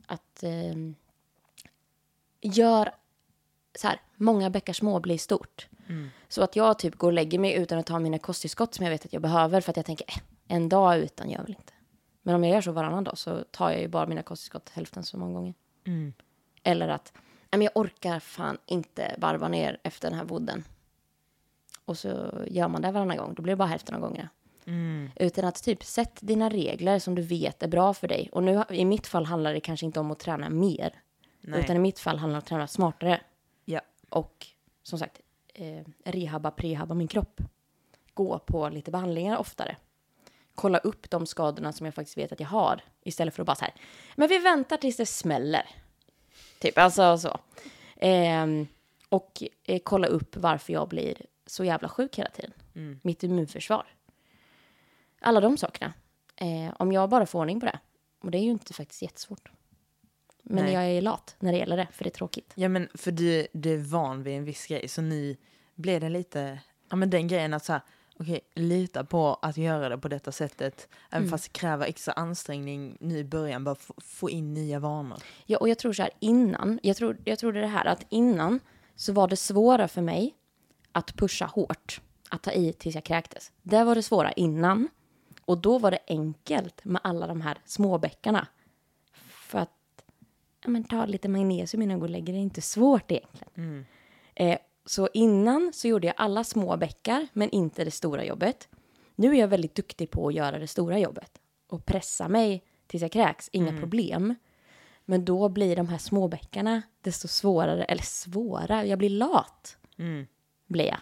att 0.06 0.42
eh, 0.42 0.74
gör 2.40 2.94
så 3.74 3.88
här, 3.88 4.00
många 4.16 4.50
bäckar 4.50 4.72
små 4.72 5.00
blir 5.00 5.18
stort. 5.18 5.68
Så 6.28 6.42
att 6.42 6.56
jag 6.56 6.78
typ 6.78 6.94
går 6.96 7.08
och 7.08 7.12
lägger 7.12 7.38
mig 7.38 7.54
utan 7.54 7.78
att 7.78 7.86
ta 7.86 7.98
mina 7.98 8.18
kosttillskott 8.18 8.74
som 8.74 8.84
jag 8.84 8.90
vet 8.90 9.04
att 9.04 9.12
jag 9.12 9.22
behöver 9.22 9.60
för 9.60 9.70
att 9.70 9.76
jag 9.76 9.86
tänker 9.86 10.06
eh, 10.08 10.22
en 10.48 10.68
dag 10.68 10.98
utan 10.98 11.30
gör 11.30 11.42
väl 11.42 11.50
inte. 11.58 11.72
Men 12.22 12.34
om 12.34 12.44
jag 12.44 12.52
gör 12.52 12.60
så 12.60 12.72
varannan 12.72 13.04
dag 13.04 13.18
så 13.18 13.44
tar 13.50 13.70
jag 13.70 13.80
ju 13.80 13.88
bara 13.88 14.06
mina 14.06 14.22
kosttillskott 14.22 14.68
hälften 14.68 15.04
så 15.04 15.18
många 15.18 15.32
gånger. 15.32 15.54
Eller 16.62 16.88
att 16.88 17.12
men 17.50 17.62
jag 17.62 17.76
orkar 17.76 18.20
fan 18.20 18.58
inte 18.66 19.14
varva 19.18 19.48
ner 19.48 19.78
efter 19.82 20.10
den 20.10 20.18
här 20.18 20.24
vodden. 20.24 20.64
Och 21.84 21.98
så 21.98 22.32
gör 22.46 22.68
man 22.68 22.82
det 22.82 22.92
varannan 22.92 23.16
gång, 23.16 23.34
då 23.34 23.42
blir 23.42 23.52
det 23.52 23.56
bara 23.56 23.68
hälften 23.68 23.94
av 23.94 24.00
gångerna. 24.00 24.28
Utan 25.16 25.44
att 25.44 25.62
typ 25.62 25.84
sätt 25.84 26.18
dina 26.20 26.50
regler 26.50 26.98
som 26.98 27.14
du 27.14 27.22
vet 27.22 27.62
är 27.62 27.68
bra 27.68 27.94
för 27.94 28.08
dig. 28.08 28.28
Och 28.32 28.42
nu 28.42 28.64
i 28.70 28.84
mitt 28.84 29.06
fall 29.06 29.26
handlar 29.26 29.54
det 29.54 29.60
kanske 29.60 29.86
inte 29.86 30.00
om 30.00 30.10
att 30.10 30.18
träna 30.18 30.50
mer. 30.50 31.02
Nej. 31.40 31.60
Utan 31.60 31.76
i 31.76 31.78
mitt 31.78 31.98
fall 31.98 32.18
handlar 32.18 32.34
det 32.34 32.38
om 32.38 32.38
att 32.38 32.46
träna 32.46 32.66
smartare. 32.66 33.20
Och 34.12 34.46
som 34.82 34.98
sagt, 34.98 35.20
eh, 35.54 35.84
rehabba, 36.04 36.50
prehabba 36.50 36.94
min 36.94 37.08
kropp. 37.08 37.40
Gå 38.14 38.38
på 38.38 38.68
lite 38.68 38.90
behandlingar 38.90 39.36
oftare. 39.36 39.76
Kolla 40.54 40.78
upp 40.78 41.10
de 41.10 41.26
skadorna 41.26 41.72
som 41.72 41.86
jag 41.86 41.94
faktiskt 41.94 42.18
vet 42.18 42.32
att 42.32 42.40
jag 42.40 42.48
har. 42.48 42.84
Istället 43.02 43.34
för 43.34 43.42
att 43.42 43.46
bara 43.46 43.56
så 43.56 43.64
här, 43.64 43.74
men 44.16 44.28
vi 44.28 44.38
väntar 44.38 44.76
tills 44.76 44.96
det 44.96 45.06
smäller. 45.06 45.66
Typ, 46.58 46.78
alltså 46.78 47.18
så. 47.18 47.38
Ehm, 47.96 48.66
och 49.08 49.42
eh, 49.64 49.80
kolla 49.84 50.06
upp 50.06 50.36
varför 50.36 50.72
jag 50.72 50.88
blir 50.88 51.16
så 51.46 51.64
jävla 51.64 51.88
sjuk 51.88 52.18
hela 52.18 52.30
tiden. 52.30 52.52
Mitt 53.02 53.22
immunförsvar. 53.22 53.86
Alla 55.20 55.40
de 55.40 55.58
sakerna. 55.58 55.92
Eh, 56.36 56.74
om 56.78 56.92
jag 56.92 57.08
bara 57.08 57.26
får 57.26 57.38
ordning 57.38 57.60
på 57.60 57.66
det. 57.66 57.78
Och 58.20 58.30
det 58.30 58.38
är 58.38 58.42
ju 58.42 58.50
inte 58.50 58.74
faktiskt 58.74 59.02
jättesvårt. 59.02 59.50
Men 60.42 60.64
Nej. 60.64 60.74
jag 60.74 60.84
är 60.84 61.02
lat 61.02 61.36
när 61.38 61.52
det 61.52 61.58
gäller 61.58 61.76
det, 61.76 61.88
för 61.92 62.04
det 62.04 62.08
är 62.08 62.14
tråkigt. 62.14 62.52
Ja 62.54 62.68
men 62.68 62.88
för 62.94 63.12
du, 63.12 63.46
du 63.52 63.74
är 63.74 63.78
van 63.78 64.22
vid 64.22 64.36
en 64.36 64.44
viss 64.44 64.66
grej 64.66 64.88
så 64.88 65.02
nu 65.02 65.36
blev 65.74 66.00
det 66.00 66.08
lite, 66.08 66.58
ja 66.90 66.96
men 66.96 67.10
den 67.10 67.28
grejen 67.28 67.54
att 67.54 67.64
så 67.64 67.72
här, 67.72 67.82
okej, 68.20 68.40
lita 68.54 69.04
på 69.04 69.38
att 69.42 69.56
göra 69.56 69.88
det 69.88 69.98
på 69.98 70.08
detta 70.08 70.32
sättet, 70.32 70.88
även 71.10 71.28
fast 71.28 71.44
det 71.44 71.58
kräver 71.58 71.86
extra 71.86 72.12
ansträngning 72.12 72.96
nu 73.00 73.18
i 73.18 73.24
början, 73.24 73.64
bara 73.64 73.76
få, 73.98 74.30
in 74.30 74.54
nya 74.54 74.78
vanor. 74.78 75.18
Ja, 75.46 75.58
och 75.58 75.68
jag 75.68 75.78
tror 75.78 75.92
så 75.92 76.02
här 76.02 76.10
innan, 76.20 76.80
jag 76.82 76.96
tror, 76.96 77.16
jag 77.24 77.42
är 77.42 77.52
det 77.52 77.66
här 77.66 77.84
att 77.84 78.06
innan 78.08 78.60
så 78.96 79.12
var 79.12 79.28
det 79.28 79.36
svåra 79.36 79.88
för 79.88 80.02
mig 80.02 80.34
att 80.92 81.14
pusha 81.16 81.46
hårt, 81.46 82.00
att 82.28 82.42
ta 82.42 82.52
i 82.52 82.72
tills 82.72 82.94
jag 82.94 83.04
kräktes. 83.04 83.52
Det 83.62 83.84
var 83.84 83.94
det 83.94 84.02
svåra 84.02 84.32
innan. 84.32 84.88
Och 85.44 85.58
då 85.58 85.78
var 85.78 85.90
det 85.90 85.98
enkelt 86.06 86.84
med 86.84 87.00
alla 87.04 87.26
de 87.26 87.40
här 87.40 87.58
småbäckarna. 87.64 88.46
Att 90.64 90.70
men, 90.70 90.84
ta 90.84 91.06
lite 91.06 91.28
magnesium 91.28 91.82
innan 91.82 91.90
jag 91.92 92.00
går 92.00 92.06
och 92.06 92.10
lägger 92.10 92.32
det 92.32 92.38
är 92.38 92.42
inte 92.42 92.60
svårt 92.62 93.10
egentligen. 93.12 93.86
Eh, 94.34 94.58
så 94.86 95.08
innan 95.14 95.72
så 95.74 95.88
gjorde 95.88 96.06
jag 96.06 96.14
alla 96.16 96.44
små 96.44 96.76
bäckar, 96.76 97.26
men 97.32 97.50
inte 97.50 97.84
det 97.84 97.90
stora 97.90 98.24
jobbet. 98.24 98.68
Nu 99.16 99.34
är 99.36 99.40
jag 99.40 99.48
väldigt 99.48 99.74
duktig 99.74 100.10
på 100.10 100.28
att 100.28 100.34
göra 100.34 100.58
det 100.58 100.66
stora 100.66 100.98
jobbet. 100.98 101.30
Och 101.68 101.84
pressa 101.86 102.28
mig 102.28 102.62
tills 102.86 103.02
jag 103.02 103.12
kräks, 103.12 103.48
inga 103.52 103.80
problem. 103.80 104.34
Men 105.04 105.24
då 105.24 105.48
blir 105.48 105.76
de 105.76 105.88
här 105.88 105.98
små 105.98 106.28
bäckarna 106.28 106.82
desto 107.00 107.28
svårare, 107.28 107.84
eller 107.84 108.02
svåra, 108.02 108.84
jag 108.84 108.98
blir 108.98 109.10
lat. 109.10 109.76
Blir 110.66 110.84
jag. 110.86 110.98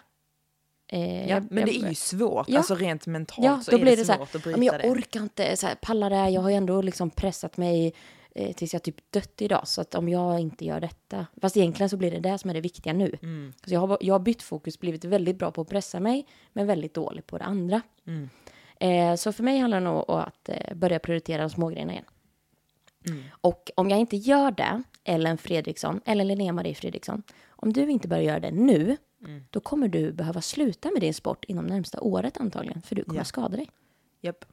Eh, 0.87 1.21
Ja, 1.29 1.35
jag- 1.35 1.51
men 1.51 1.65
det 1.65 1.71
jag- 1.71 1.85
är 1.85 1.89
ju 1.89 1.95
svårt, 1.95 2.49
Ja. 2.49 2.57
alltså 2.57 2.75
rent 2.75 3.07
mentalt 3.07 3.45
Ja, 3.45 3.61
så 3.61 3.71
då 3.71 3.77
är 3.77 3.81
blir 3.81 3.91
det 3.95 4.01
det 4.01 4.05
svårt 4.05 4.15
så 4.15 4.17
här, 4.17 4.23
att 4.23 4.33
ja, 4.33 4.39
bryta 4.39 4.57
men 4.57 4.65
jag 4.67 4.79
det. 4.81 4.89
orkar 4.89 5.21
inte 5.21 5.57
så 5.57 5.67
här, 5.67 5.75
palla 5.81 6.09
det. 6.09 6.29
Jag 6.29 6.41
har 6.41 6.49
ju 6.49 6.55
ändå 6.55 6.81
liksom 6.81 7.09
pressat 7.09 7.57
mig 7.57 7.93
eh, 8.35 8.53
tills 8.55 8.73
jag 8.73 8.83
typ 8.83 9.11
dött 9.11 9.41
idag. 9.41 9.67
Så 9.67 9.81
att 9.81 9.95
om 9.95 10.09
jag 10.09 10.39
inte 10.39 10.65
gör 10.65 10.79
detta, 10.79 11.27
fast 11.41 11.57
egentligen 11.57 11.89
så 11.89 11.97
blir 11.97 12.11
det 12.11 12.19
det 12.19 12.37
som 12.37 12.49
är 12.49 12.53
det 12.53 12.61
viktiga 12.61 12.93
nu. 12.93 13.17
Mm. 13.21 13.53
Så 13.65 13.73
jag, 13.73 13.79
har, 13.87 13.97
jag 14.01 14.13
har 14.13 14.19
bytt 14.19 14.41
fokus, 14.41 14.79
blivit 14.79 15.05
väldigt 15.05 15.37
bra 15.37 15.51
på 15.51 15.61
att 15.61 15.69
pressa 15.69 15.99
mig, 15.99 16.25
men 16.53 16.67
väldigt 16.67 16.93
dålig 16.93 17.27
på 17.27 17.37
det 17.37 17.43
andra. 17.43 17.81
Mm. 18.07 18.29
Eh, 18.79 19.15
så 19.15 19.31
för 19.31 19.43
mig 19.43 19.57
handlar 19.59 19.79
det 19.79 19.85
nog 19.85 20.09
om 20.09 20.19
att 20.19 20.49
eh, 20.49 20.75
börja 20.75 20.99
prioritera 20.99 21.41
de 21.41 21.49
små 21.49 21.67
grejerna 21.69 21.91
igen. 21.91 22.05
Mm. 23.07 23.23
Och 23.41 23.71
om 23.75 23.89
jag 23.89 23.99
inte 23.99 24.17
gör 24.17 24.51
det, 24.51 24.83
Ellen 25.03 25.37
Fredriksson, 25.37 26.01
eller 26.05 26.25
Linnea 26.25 26.53
Marie 26.53 26.75
Fredriksson, 26.75 27.23
om 27.49 27.73
du 27.73 27.91
inte 27.91 28.07
börjar 28.07 28.23
göra 28.23 28.39
det 28.39 28.51
nu, 28.51 28.97
Mm. 29.25 29.43
då 29.49 29.59
kommer 29.59 29.87
du 29.87 30.11
behöva 30.11 30.41
sluta 30.41 30.91
med 30.91 31.01
din 31.01 31.13
sport 31.13 31.45
inom 31.45 31.65
närmsta 31.67 32.01
året 32.01 32.37
antagligen, 32.37 32.81
för 32.81 32.95
du 32.95 33.03
kommer 33.03 33.19
Ja. 33.19 33.23
skada 33.25 33.57
dig. 33.57 33.69
Japp. 34.21 34.45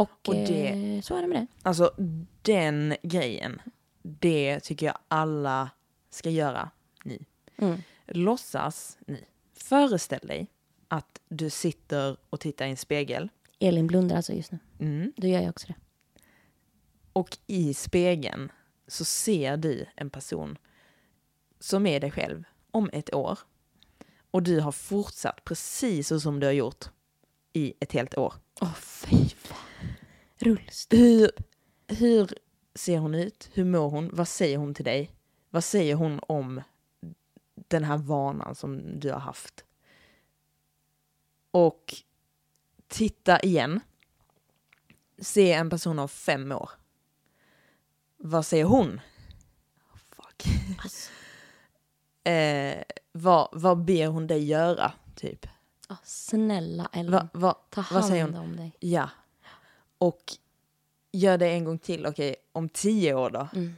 Och, 0.00 0.28
Och 0.28 0.34
det- 0.34 0.68
eh, 0.96 1.00
så 1.02 1.16
är 1.16 1.22
det 1.22 1.28
med 1.28 1.36
det. 1.40 1.46
Alltså 1.62 1.94
den 2.42 2.96
grejen, 3.02 3.60
det 4.02 4.60
tycker 4.60 4.86
jag 4.86 4.98
alla 5.08 5.70
ska 6.10 6.30
göra 6.30 6.70
nu. 7.04 7.18
Mm. 7.56 7.78
Låtsas 8.06 8.98
nu. 9.06 9.24
Föreställ 9.54 10.26
dig 10.26 10.46
att 10.88 11.20
du 11.28 11.50
sitter 11.50 12.16
och 12.30 12.40
tittar 12.40 12.66
i 12.66 12.70
en 12.70 12.76
spegel. 12.76 13.28
Elin 13.58 13.86
blundar 13.86 14.16
alltså 14.16 14.32
just 14.32 14.52
nu. 14.52 14.58
Mm. 14.78 15.12
Då 15.16 15.26
gör 15.26 15.40
jag 15.40 15.50
också 15.50 15.66
det. 15.66 15.74
Och 17.12 17.38
i 17.46 17.74
spegeln 17.74 18.52
så 18.86 19.04
ser 19.04 19.56
du 19.56 19.86
en 19.96 20.10
person 20.10 20.58
som 21.60 21.86
är 21.86 22.00
dig 22.00 22.10
själv 22.10 22.44
om 22.70 22.90
ett 22.92 23.14
år. 23.14 23.38
Och 24.30 24.42
du 24.42 24.60
har 24.60 24.72
fortsatt 24.72 25.44
precis 25.44 26.08
så 26.08 26.20
som 26.20 26.40
du 26.40 26.46
har 26.46 26.52
gjort 26.52 26.84
i 27.52 27.74
ett 27.80 27.92
helt 27.92 28.18
år. 28.18 28.34
Åh, 28.60 28.74
fy 28.74 29.28
fan. 29.28 29.39
Rullstol. 30.40 30.98
Hur, 30.98 31.30
hur 31.88 32.28
ser 32.74 32.98
hon 32.98 33.14
ut? 33.14 33.50
Hur 33.52 33.64
mår 33.64 33.90
hon? 33.90 34.10
Vad 34.12 34.28
säger 34.28 34.58
hon 34.58 34.74
till 34.74 34.84
dig? 34.84 35.10
Vad 35.50 35.64
säger 35.64 35.94
hon 35.94 36.20
om 36.28 36.62
den 37.68 37.84
här 37.84 37.96
vanan 37.98 38.54
som 38.54 39.00
du 39.00 39.12
har 39.12 39.20
haft? 39.20 39.64
Och 41.50 41.94
titta 42.88 43.40
igen. 43.40 43.80
Se 45.18 45.52
en 45.52 45.70
person 45.70 45.98
av 45.98 46.08
fem 46.08 46.52
år. 46.52 46.70
Vad 48.16 48.46
säger 48.46 48.64
hon? 48.64 49.00
Fuck. 49.94 50.44
Alltså, 50.82 51.10
Eh, 52.24 52.82
vad, 53.12 53.48
vad 53.52 53.84
ber 53.84 54.06
hon 54.06 54.26
dig 54.26 54.44
göra, 54.44 54.92
typ? 55.14 55.46
åh, 55.90 55.96
snälla 56.04 56.88
Ellen. 56.92 57.12
Va, 57.12 57.28
va, 57.32 57.54
Ta 57.70 57.84
vad 57.92 58.04
säger 58.04 58.22
hand 58.22 58.36
hon? 58.36 58.44
om 58.44 58.56
dig. 58.56 58.76
Ja. 58.80 59.10
Och 60.00 60.32
gör 61.12 61.38
det 61.38 61.48
en 61.48 61.64
gång 61.64 61.78
till. 61.78 62.06
Okej, 62.06 62.36
om 62.52 62.68
tio 62.68 63.14
år 63.14 63.30
då? 63.30 63.48
Mm. 63.54 63.72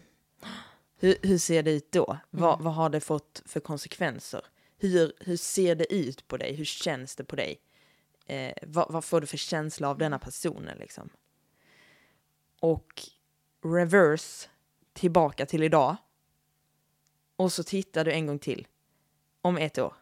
Hur, 0.97 1.17
hur 1.23 1.39
ser 1.39 1.63
det 1.63 1.71
ut 1.71 1.93
då? 1.93 2.19
Vad, 2.31 2.61
vad 2.61 2.75
har 2.75 2.91
det 2.91 3.01
fått 3.01 3.43
för 3.47 3.61
konsekvenser? 3.61 4.45
Hur, 4.79 5.13
hur 5.21 5.37
ser 5.37 5.75
det 5.75 5.95
ut 5.95 6.29
på 6.29 6.37
dig? 6.37 6.55
Hur 6.55 6.65
känns 6.65 7.17
det 7.17 7.25
på 7.25 7.37
dig? 7.37 7.61
Eh, 8.27 8.53
vad, 8.63 8.93
vad 8.93 9.05
får 9.05 9.21
du 9.21 9.27
för 9.27 9.37
känsla 9.37 9.89
av 9.89 9.99
denna 9.99 10.19
personen 10.19 10.79
liksom? 10.79 11.09
Och 12.61 13.03
reverse 13.65 14.49
tillbaka 14.93 15.47
till 15.47 15.63
idag. 15.63 15.97
Och 17.37 17.53
så 17.53 17.63
tittar 17.63 18.05
du 18.05 18.13
en 18.13 18.27
gång 18.27 18.39
till. 18.39 18.67
Om 19.43 19.59
ett 19.59 19.79
år. 19.79 19.95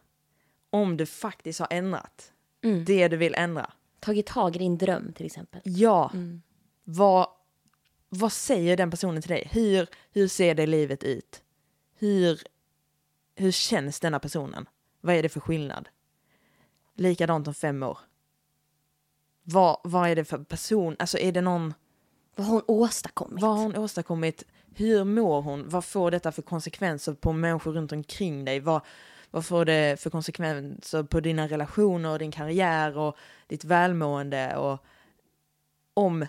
Om 0.69 0.97
du 0.97 1.05
faktiskt 1.05 1.59
har 1.59 1.67
ändrat 1.71 2.33
Mm. 2.63 2.85
det 2.85 3.07
du 3.07 3.17
vill 3.17 3.35
ändra. 3.35 3.73
Tagit 4.01 4.25
tag 4.25 4.55
i 4.55 4.59
din 4.59 4.77
dröm 4.77 5.13
till 5.13 5.25
exempel. 5.25 5.61
Ja, 5.63 6.11
Mm. 6.13 6.41
vad, 6.83 7.27
vad 8.09 8.31
säger 8.31 8.77
den 8.77 8.91
personen 8.91 9.21
till 9.21 9.31
dig? 9.31 9.47
Hur, 9.51 9.87
hur 10.11 10.27
ser 10.27 10.55
det 10.55 10.65
livet 10.67 11.03
ut? 11.03 11.43
Hur, 11.95 12.39
hur 13.35 13.51
känns 13.51 13.99
denna 13.99 14.19
personen? 14.19 14.69
Vad 15.01 15.15
är 15.15 15.23
det 15.23 15.29
för 15.29 15.39
skillnad? 15.39 15.89
Likadant 16.95 17.47
om 17.47 17.53
fem 17.53 17.83
år. 17.83 17.97
Vad, 19.43 19.77
vad 19.83 20.09
är 20.09 20.15
det 20.15 20.25
för 20.25 20.37
person? 20.37 20.95
Alltså 20.99 21.17
är 21.17 21.31
det 21.31 21.41
någon... 21.41 21.73
Vad 22.35 22.47
har 22.47 22.53
hon 22.53 22.63
åstadkommit? 22.67 23.41
Vad 23.41 23.51
har 23.57 23.63
hon 23.63 23.75
åstadkommit? 23.75 24.43
Hur 24.75 25.03
mår 25.03 25.41
hon? 25.41 25.69
Vad 25.69 25.85
får 25.85 26.11
detta 26.11 26.31
för 26.31 26.41
konsekvenser 26.41 27.13
på 27.13 27.31
människor 27.33 27.73
runt 27.73 27.91
omkring 27.91 28.45
dig? 28.45 28.59
Vad, 28.59 28.81
vad 29.31 29.45
får 29.45 29.65
det 29.65 29.99
för 29.99 30.09
konsekvenser 30.09 31.03
på 31.03 31.19
dina 31.19 31.47
relationer 31.47 32.11
och 32.11 32.19
din 32.19 32.31
karriär 32.31 32.97
och 32.97 33.17
ditt 33.47 33.63
välmående? 33.63 34.57
Och 34.57 34.83
om 35.93 36.25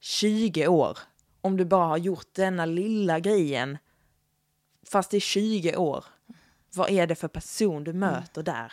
20 0.00 0.66
år, 0.66 0.98
om 1.40 1.56
du 1.56 1.64
bara 1.64 1.86
har 1.86 1.96
gjort 1.98 2.34
denna 2.34 2.66
lilla 2.66 3.20
grejen, 3.20 3.78
fast 4.86 5.14
är 5.14 5.20
20 5.20 5.76
år, 5.76 6.04
vad 6.74 6.90
är 6.90 7.06
det 7.06 7.14
för 7.14 7.28
person 7.28 7.84
du 7.84 7.92
möter 7.92 8.42
där? 8.42 8.72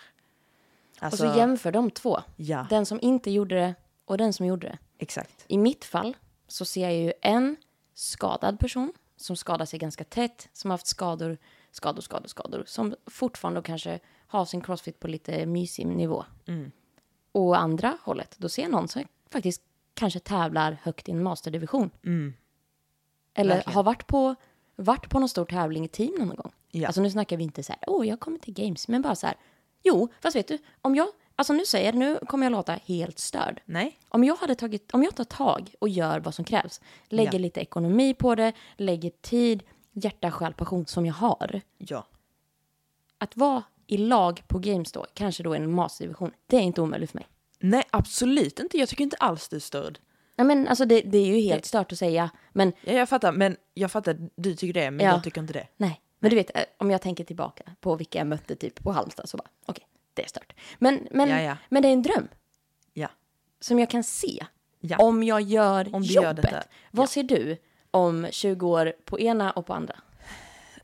Alltså, 1.00 1.28
och 1.28 1.34
så 1.34 1.40
jämför 1.40 1.72
de 1.72 1.92
två. 1.92 2.20
ja, 2.36 2.66
Den 2.70 2.86
som 2.86 3.00
inte 3.02 3.32
gjorde 3.32 3.56
det 3.56 3.76
och 4.06 4.18
den 4.18 4.34
som 4.34 4.46
gjorde 4.46 4.68
det. 4.68 4.78
exakt. 4.98 5.46
I 5.48 5.58
mitt 5.58 5.86
fall 5.86 6.18
så 6.48 6.66
ser 6.66 6.82
jag 6.82 6.94
ju 6.94 7.14
en 7.22 7.56
skadad 7.94 8.60
person 8.60 8.94
som 9.18 9.36
skadar 9.36 9.66
sig 9.66 9.80
ganska 9.80 10.04
tätt, 10.04 10.50
som 10.54 10.70
har 10.70 10.74
haft 10.74 10.88
skador, 10.88 11.38
skador, 11.72 12.02
skador, 12.02 12.28
skador, 12.28 12.64
som 12.68 12.96
fortfarande 13.06 13.62
kanske 13.62 14.00
har 14.28 14.46
sin 14.46 14.62
crossfit 14.62 15.00
på 15.00 15.08
lite 15.08 15.46
mysig 15.46 15.88
nivå. 15.88 16.26
Mm. 16.48 16.72
Och 17.32 17.60
andra 17.60 17.98
hållet, 18.04 18.36
då 18.38 18.50
ser 18.50 18.62
jag 18.62 18.72
någon 18.72 18.88
som 18.88 19.04
faktiskt 19.32 19.62
kanske 19.94 20.20
tävlar 20.20 20.78
högt 20.84 21.10
i 21.10 21.12
en 21.12 21.24
masterdivision. 21.24 21.90
Mm. 22.06 22.34
Eller 23.34 23.56
Verkligen. 23.56 23.76
har 23.76 23.84
varit 23.84 24.08
på, 24.08 24.36
varit 24.76 25.10
på 25.10 25.20
någon 25.20 25.30
stor 25.30 25.46
tävling 25.46 25.86
i 25.86 25.88
team 25.88 26.16
någon 26.18 26.36
gång. 26.36 26.52
Ja. 26.72 26.88
Alltså 26.88 27.02
nu 27.02 27.10
snackar 27.12 27.38
vi 27.38 27.44
inte 27.44 27.64
så 27.64 27.72
här, 27.74 27.82
åh 27.88 28.08
jag 28.08 28.20
kommer 28.20 28.40
till 28.40 28.54
games, 28.54 28.88
men 28.88 29.02
bara 29.02 29.16
så 29.16 29.28
här, 29.28 29.36
jo, 29.84 30.08
fast 30.22 30.36
vet 30.36 30.48
du, 30.48 30.58
om 30.82 30.96
jag, 30.96 31.08
alltså 31.36 31.54
nu 31.54 31.66
säger 31.66 31.94
nu 31.94 32.20
kommer 32.28 32.46
jag 32.46 32.52
låta 32.52 32.74
helt 32.74 33.20
störd. 33.20 33.62
Nej, 33.66 34.00
Om 34.10 34.24
jag 34.24 34.36
hade 34.36 34.56
tagit, 34.56 34.94
om 34.94 35.04
jag 35.04 35.16
tar 35.16 35.24
tag 35.24 35.74
och 35.80 35.90
gör 35.90 36.20
vad 36.20 36.34
som 36.34 36.46
krävs, 36.46 36.82
lägger 37.10 37.34
Ja. 37.34 37.40
lite 37.40 37.60
ekonomi 37.62 38.14
på 38.14 38.36
det, 38.36 38.54
lägger 38.78 39.10
tid, 39.10 39.64
hjärta, 40.00 40.32
själ, 40.32 40.53
passion 40.53 40.86
som 40.86 41.06
jag 41.06 41.13
har. 41.13 41.62
ja. 41.77 42.06
Att 43.18 43.38
vara 43.38 43.63
i 43.88 43.98
lag 43.98 44.44
på 44.48 44.60
games 44.60 44.91
då, 44.91 45.06
kanske 45.13 45.44
då 45.44 45.56
i 45.56 45.58
en 45.58 45.72
masterdivision, 45.72 46.32
det 46.48 46.56
är 46.58 46.62
inte 46.62 46.82
omöjligt 46.82 47.12
för 47.12 47.18
mig. 47.18 47.27
Nej, 47.60 47.84
absolut 47.91 48.60
inte. 48.60 48.77
Jag 48.77 48.89
tycker 48.89 49.03
inte 49.03 49.18
alls 49.20 49.50
du 49.50 49.56
är 49.56 49.60
störd. 49.60 50.00
Ja, 50.36 50.44
men 50.44 50.68
alltså 50.68 50.86
det, 50.86 51.01
det 51.01 51.18
är 51.18 51.25
ju 51.25 51.39
helt 51.41 51.65
stört 51.65 51.91
att 51.91 51.98
säga, 51.98 52.29
men 52.53 52.74
Ja, 52.84 52.94
jag 52.94 53.10
fattar, 53.10 53.32
men 53.32 53.58
jag 53.74 53.91
fattar 53.91 54.12
att 54.12 54.18
du 54.36 54.56
tycker 54.56 54.74
det, 54.82 54.91
men 54.91 55.06
Ja. 55.06 55.12
jag 55.12 55.24
tycker 55.24 55.41
inte 55.41 55.53
det. 55.53 55.68
nej. 55.77 56.01
Men 56.20 56.29
du 56.29 56.36
vet, 56.36 56.58
eh, 56.58 56.63
om 56.77 56.91
jag 56.91 57.01
tänker 57.01 57.24
tillbaka 57.24 57.63
på 57.79 57.96
vilka 57.96 58.18
jag 58.18 58.27
mötte 58.27 58.56
typ 58.56 58.84
på 58.84 58.91
Halmstad 58.91 59.29
så 59.29 59.38
bara, 59.38 59.48
okej, 59.65 59.88
det 60.13 60.24
är 60.24 60.27
stört. 60.27 60.53
Men, 60.79 61.08
men, 61.12 61.29
Ja, 61.29 61.41
ja. 61.41 61.58
men 61.70 61.82
det 61.82 61.88
är 61.88 61.94
en 61.94 62.01
dröm 62.03 62.27
Ja. 62.94 63.08
som 63.60 63.79
jag 63.79 63.89
kan 63.89 64.03
se 64.03 64.46
om 64.98 65.24
jag 65.24 65.41
gör 65.41 65.96
Om 65.96 66.03
gör 66.03 66.24
jobbet. 66.24 66.41
detta. 66.44 66.63
Vad 66.91 67.10
ser 67.10 67.24
du 67.24 67.58
om 67.91 68.27
20 68.31 68.67
år 68.67 68.93
på 69.05 69.19
ena 69.19 69.51
och 69.51 69.65
på 69.65 69.74
andra? 69.74 69.96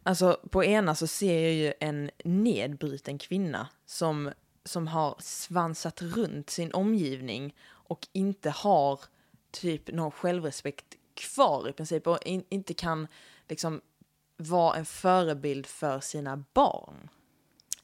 Alltså 0.03 0.39
på 0.49 0.63
ena 0.63 0.95
så 0.95 1.07
ser 1.07 1.41
jag 1.41 1.53
ju 1.53 1.73
en 1.79 2.11
nedbruten 2.23 3.17
kvinna 3.17 3.67
som, 3.85 4.31
som 4.63 4.87
har 4.87 5.15
svansat 5.19 6.01
runt 6.01 6.49
sin 6.49 6.73
omgivning 6.73 7.55
och 7.67 8.07
inte 8.11 8.49
har 8.49 8.99
typ 9.51 9.91
någon 9.91 10.11
självrespekt 10.11 10.85
kvar 11.13 11.69
i 11.69 11.73
princip 11.73 12.07
och 12.07 12.23
in, 12.25 12.43
inte 12.49 12.73
kan 12.73 13.07
liksom 13.49 13.81
vara 14.37 14.75
en 14.75 14.85
förebild 14.85 15.65
för 15.65 15.99
sina 15.99 16.43
barn. 16.53 17.09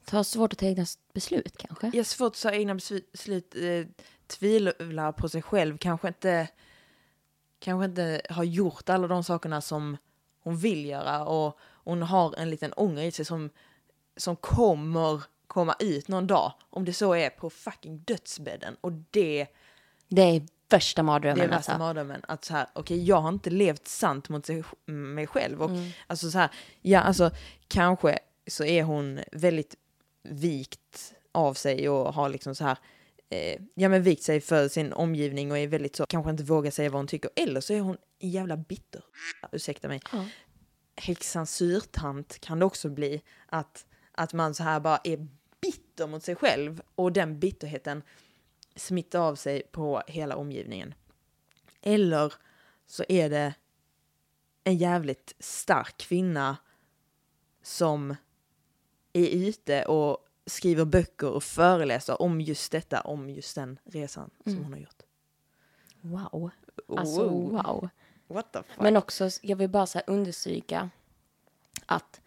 Det 0.06 0.17
har 0.17 0.24
svårt 0.24 0.54
att 0.54 0.60
ta 0.60 0.65
egna 0.65 0.86
beslut 1.13 1.58
kanske? 1.58 1.98
Har 1.98 2.04
svårt 2.04 2.36
att 2.36 2.41
ta 2.41 2.52
egna 2.52 2.76
beslut, 3.12 3.56
eh, 3.56 3.88
tvivlar 4.28 5.12
på 5.12 5.30
sig 5.30 5.41
själv, 5.41 5.78
kanske 5.78 6.08
inte, 6.08 6.48
kanske 7.62 7.86
inte 7.86 8.21
har 8.30 8.43
gjort 8.43 8.89
alla 8.89 9.08
de 9.08 9.24
sakerna 9.24 9.62
som 9.62 9.97
hon 10.43 10.58
vill 10.58 10.86
göra 10.86 11.26
och 11.26 11.58
hon 11.84 12.02
har 12.02 12.36
en 12.38 12.50
liten 12.50 12.74
ånger 12.74 13.04
i 13.04 13.12
sig 13.12 13.26
som, 13.26 13.50
som 14.17 14.36
kommer 14.36 15.24
komma 15.47 15.76
ut 15.80 16.08
någon 16.08 16.28
dag, 16.28 16.54
om 16.69 16.86
det 16.86 16.93
så 16.93 17.13
är 17.13 17.30
på 17.30 17.50
fucking 17.50 17.97
dödsbädden. 18.00 18.78
Och 18.82 18.91
det, 18.91 19.47
Det 20.08 20.21
är 20.21 20.41
värsta 20.69 21.02
det 21.02 21.04
är 21.04 21.06
mardrömmen 21.06 21.50
värsta 21.50 21.56
alltså. 21.56 21.78
mardrömmen. 21.78 22.21
Att 22.28 22.45
så 22.45 22.54
här, 22.54 22.67
okej, 22.74 23.04
jag 23.04 23.21
har 23.21 23.30
inte 23.30 23.50
levt 23.50 23.88
sant 23.88 24.30
mot 24.30 24.45
sig, 24.45 24.63
mig 24.86 25.28
själv. 25.28 25.62
Och 25.62 25.69
Mm. 25.69 25.89
alltså 26.08 26.32
så 26.32 26.38
här, 26.38 26.50
ja 26.82 27.00
alltså 27.00 27.32
kanske 27.67 28.19
så 28.47 28.63
är 28.63 28.84
hon 28.84 29.19
väldigt 29.32 29.76
vikt 30.24 31.13
av 31.32 31.54
sig 31.54 31.89
och 31.89 32.13
har 32.13 32.30
liksom 32.30 32.56
så 32.56 32.63
här, 32.63 32.78
eh, 33.32 33.62
ja 33.74 33.89
men 33.89 34.04
vikt 34.04 34.24
sig 34.24 34.41
för 34.41 34.67
sin 34.67 34.94
omgivning 34.94 35.52
och 35.52 35.58
är 35.58 35.67
väldigt 35.67 35.96
så, 35.96 36.06
kanske 36.06 36.32
inte 36.32 36.44
vågar 36.44 36.72
säga 36.72 36.89
vad 36.89 37.00
hon 37.00 37.08
tycker. 37.08 37.32
Eller 37.36 37.62
så 37.62 37.74
är 37.74 37.82
hon 37.82 37.98
en 38.20 38.30
jävla 38.30 38.58
bitter. 38.58 39.04
Ursäkta 39.52 39.88
mig. 39.88 40.02
Ja. 40.12 40.26
Häxans 40.96 41.56
syrtant 41.56 42.39
kan 42.39 42.60
det 42.60 42.65
också 42.65 42.89
bli. 42.89 43.22
Att, 43.46 43.86
att 44.12 44.34
man 44.34 44.54
så 44.54 44.63
här 44.63 44.80
bara 44.80 45.00
är 45.04 45.28
bitter 45.62 46.08
mot 46.08 46.24
sig 46.24 46.36
själv 46.36 46.82
och 46.96 47.12
den 47.12 47.39
bitterheten 47.39 48.04
smittar 48.76 49.20
av 49.20 49.36
sig 49.36 49.63
på 49.72 50.04
hela 50.08 50.36
omgivningen. 50.36 50.94
Eller 51.82 52.34
så 52.88 53.04
är 53.10 53.30
det 53.30 53.54
en 54.63 54.78
jävligt 54.78 55.36
stark 55.39 55.98
kvinna 55.98 56.58
som 57.63 58.15
är 59.13 59.28
ute 59.28 59.86
och 59.86 60.28
skriver 60.45 60.86
böcker 60.86 61.30
och 61.30 61.43
föreläser 61.43 62.21
om 62.21 62.41
just 62.41 62.71
detta, 62.71 63.01
om 63.01 63.30
just 63.30 63.56
den 63.56 63.80
resan 63.84 64.30
som 64.43 64.51
Mm. 64.51 64.63
hon 64.63 64.73
har 64.73 64.80
gjort. 64.80 65.01
Wow. 66.01 66.51
Alltså 66.97 67.30
Wow. 67.30 67.51
wow. 67.51 67.89
What 68.27 68.51
the 68.54 68.60
fuck? 68.63 68.77
Men 68.82 68.97
också, 68.97 69.30
jag 69.41 69.56
vill 69.58 69.69
bara 69.69 69.86
så 69.88 69.99
understryka 70.08 70.89
att 71.86 72.21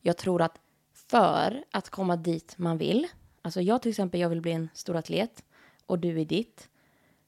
jag 0.00 0.16
tror 0.16 0.42
att 0.42 0.58
för 0.92 1.64
att 1.70 1.90
komma 1.90 2.16
dit 2.16 2.58
man 2.58 2.78
vill, 2.78 3.06
alltså 3.42 3.60
jag 3.60 3.82
till 3.82 3.90
exempel, 3.90 4.20
jag 4.20 4.28
vill 4.28 4.40
bli 4.40 4.52
en 4.52 4.68
stor 4.74 4.96
atlet 4.96 5.44
och 5.86 5.98
du 5.98 6.20
är 6.20 6.24
ditt, 6.24 6.68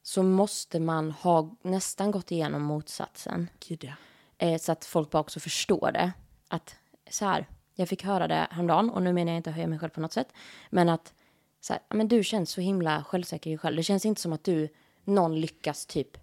så 0.02 0.22
måste 0.22 0.80
man 0.80 1.10
ha 1.10 1.56
nästan 1.62 2.10
gått 2.10 2.32
igenom 2.32 2.62
motsatsen. 2.62 3.48
Gud 3.68 3.84
ja. 3.84 3.92
Eh, 4.38 4.58
så 4.60 4.72
att 4.72 4.84
folk 4.84 5.10
bara 5.10 5.20
också 5.20 5.40
förstår 5.40 5.90
det. 5.92 6.12
Att 6.48 6.76
så 7.10 7.24
här, 7.24 7.46
jag 7.78 7.88
fick 7.88 8.04
höra 8.04 8.28
det 8.28 8.46
häromdagen 8.50 8.90
och 8.90 9.02
nu 9.02 9.12
menar 9.12 9.32
jag 9.32 9.36
inte 9.36 9.50
att 9.50 9.56
höja 9.56 9.68
mig 9.68 9.78
själv 9.78 9.90
på 9.90 10.00
något 10.00 10.12
sätt. 10.12 10.32
Men 10.70 10.88
att 10.88 11.14
så 11.60 11.72
här, 11.72 11.82
men 11.88 12.08
du 12.08 12.24
känns 12.24 12.50
så 12.50 12.60
himla 12.60 13.04
självsäker 13.04 13.50
i 13.50 13.52
dig 13.52 13.58
själv. 13.58 13.76
Det 13.76 13.82
känns 13.82 14.06
inte 14.06 14.20
som 14.20 14.32
att 14.32 14.44
du, 14.44 14.68
någon 15.04 15.40
lyckas 15.40 15.86
typ. 15.86 16.16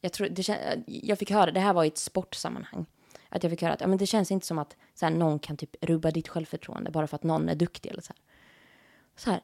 Jag, 0.00 0.12
tror, 0.12 0.28
det, 0.28 0.76
jag 0.86 1.18
fick 1.18 1.30
höra, 1.30 1.50
det 1.50 1.60
här 1.60 1.72
var 1.72 1.84
i 1.84 1.88
ett 1.88 1.98
sportsammanhang. 1.98 2.86
Att 3.28 3.42
jag 3.42 3.50
fick 3.50 3.62
höra 3.62 3.72
att 3.72 3.80
ja, 3.80 3.86
men 3.86 3.98
det 3.98 4.06
känns 4.06 4.30
inte 4.30 4.46
som 4.46 4.58
att 4.58 4.76
så 4.94 5.06
här, 5.06 5.12
någon 5.12 5.38
kan 5.38 5.56
typ 5.56 5.76
rubba 5.84 6.10
ditt 6.10 6.28
självförtroende 6.28 6.90
bara 6.90 7.06
för 7.06 7.14
att 7.16 7.22
någon 7.22 7.48
är 7.48 7.54
duktig 7.54 7.90
eller 7.90 8.02
så 8.02 8.12
här. 8.12 8.22
Så 9.16 9.30
här. 9.30 9.40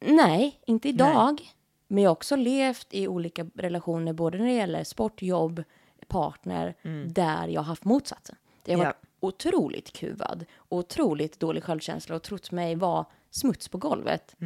Nej, 0.00 0.60
inte 0.66 0.88
idag. 0.88 1.54
Men 1.88 2.02
jag 2.02 2.10
har 2.10 2.12
också 2.12 2.36
levt 2.36 2.86
i 2.94 3.08
olika 3.08 3.46
relationer, 3.54 4.12
både 4.12 4.38
när 4.38 4.46
det 4.46 4.52
gäller 4.52 4.84
sport, 4.84 5.22
jobb, 5.22 5.64
partner, 6.06 6.74
där 7.06 7.48
jag 7.48 7.60
har 7.60 7.66
haft 7.66 7.84
motsatsen. 7.84 8.36
Det 8.62 8.72
har 8.72 8.78
Ja. 8.80 8.84
varit 8.84 9.07
otroligt 9.20 9.92
kuvad, 9.92 10.44
otroligt 10.68 11.40
dålig 11.40 11.62
självkänsla 11.64 12.16
och 12.16 12.22
trott 12.22 12.50
mig 12.50 12.74
vara 12.74 13.06
smuts 13.30 13.68
på 13.68 13.78
golvet. 13.78 14.36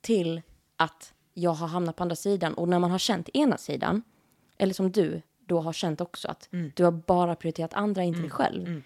Till 0.00 0.42
att 0.76 1.14
jag 1.34 1.50
har 1.50 1.66
hamnat 1.68 1.96
på 1.96 2.02
andra 2.02 2.16
sidan. 2.16 2.54
Och 2.54 2.68
när 2.68 2.78
man 2.78 2.90
har 2.90 2.98
känt 2.98 3.28
ena 3.34 3.56
sidan, 3.56 4.02
eller 4.58 4.74
som 4.74 4.90
du 4.92 5.22
då 5.38 5.60
har 5.60 5.72
känt 5.72 6.00
också, 6.00 6.28
att 6.28 6.48
du 6.74 6.84
har 6.84 6.90
bara 6.92 7.34
prioriterat 7.36 7.74
andra, 7.74 8.02
inte 8.02 8.20
dig 8.20 8.30
själv. 8.30 8.82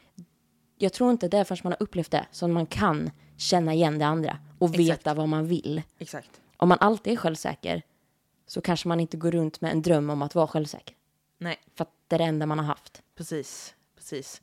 Jag 0.78 0.92
tror 0.92 1.10
inte 1.10 1.28
det 1.28 1.38
är 1.38 1.44
förrän 1.44 1.60
man 1.64 1.72
har 1.72 1.82
upplevt 1.82 2.10
det 2.10 2.26
som 2.30 2.52
man 2.52 2.66
kan 2.66 3.10
känna 3.36 3.74
igen 3.74 3.98
det 3.98 4.06
andra 4.06 4.38
och 4.58 4.68
Exakt. 4.70 4.80
veta 4.88 5.14
vad 5.14 5.28
man 5.28 5.46
vill. 5.46 5.82
Exakt. 5.98 6.40
Om 6.56 6.68
man 6.68 6.78
alltid 6.80 7.12
är 7.12 7.16
självsäker 7.16 7.82
så 8.46 8.60
kanske 8.60 8.88
man 8.88 9.00
inte 9.00 9.16
går 9.16 9.30
runt 9.30 9.60
med 9.60 9.72
en 9.72 9.82
dröm 9.82 10.10
om 10.10 10.22
att 10.22 10.34
vara 10.34 10.46
självsäker. 10.46 10.96
Nej, 11.38 11.56
För 11.74 11.82
att 11.84 11.90
det 12.08 12.16
är 12.16 12.18
det 12.18 12.24
enda 12.24 12.46
man 12.46 12.58
har 12.58 12.66
haft. 12.66 13.02
precis. 13.14 13.74
Precis. 13.96 14.42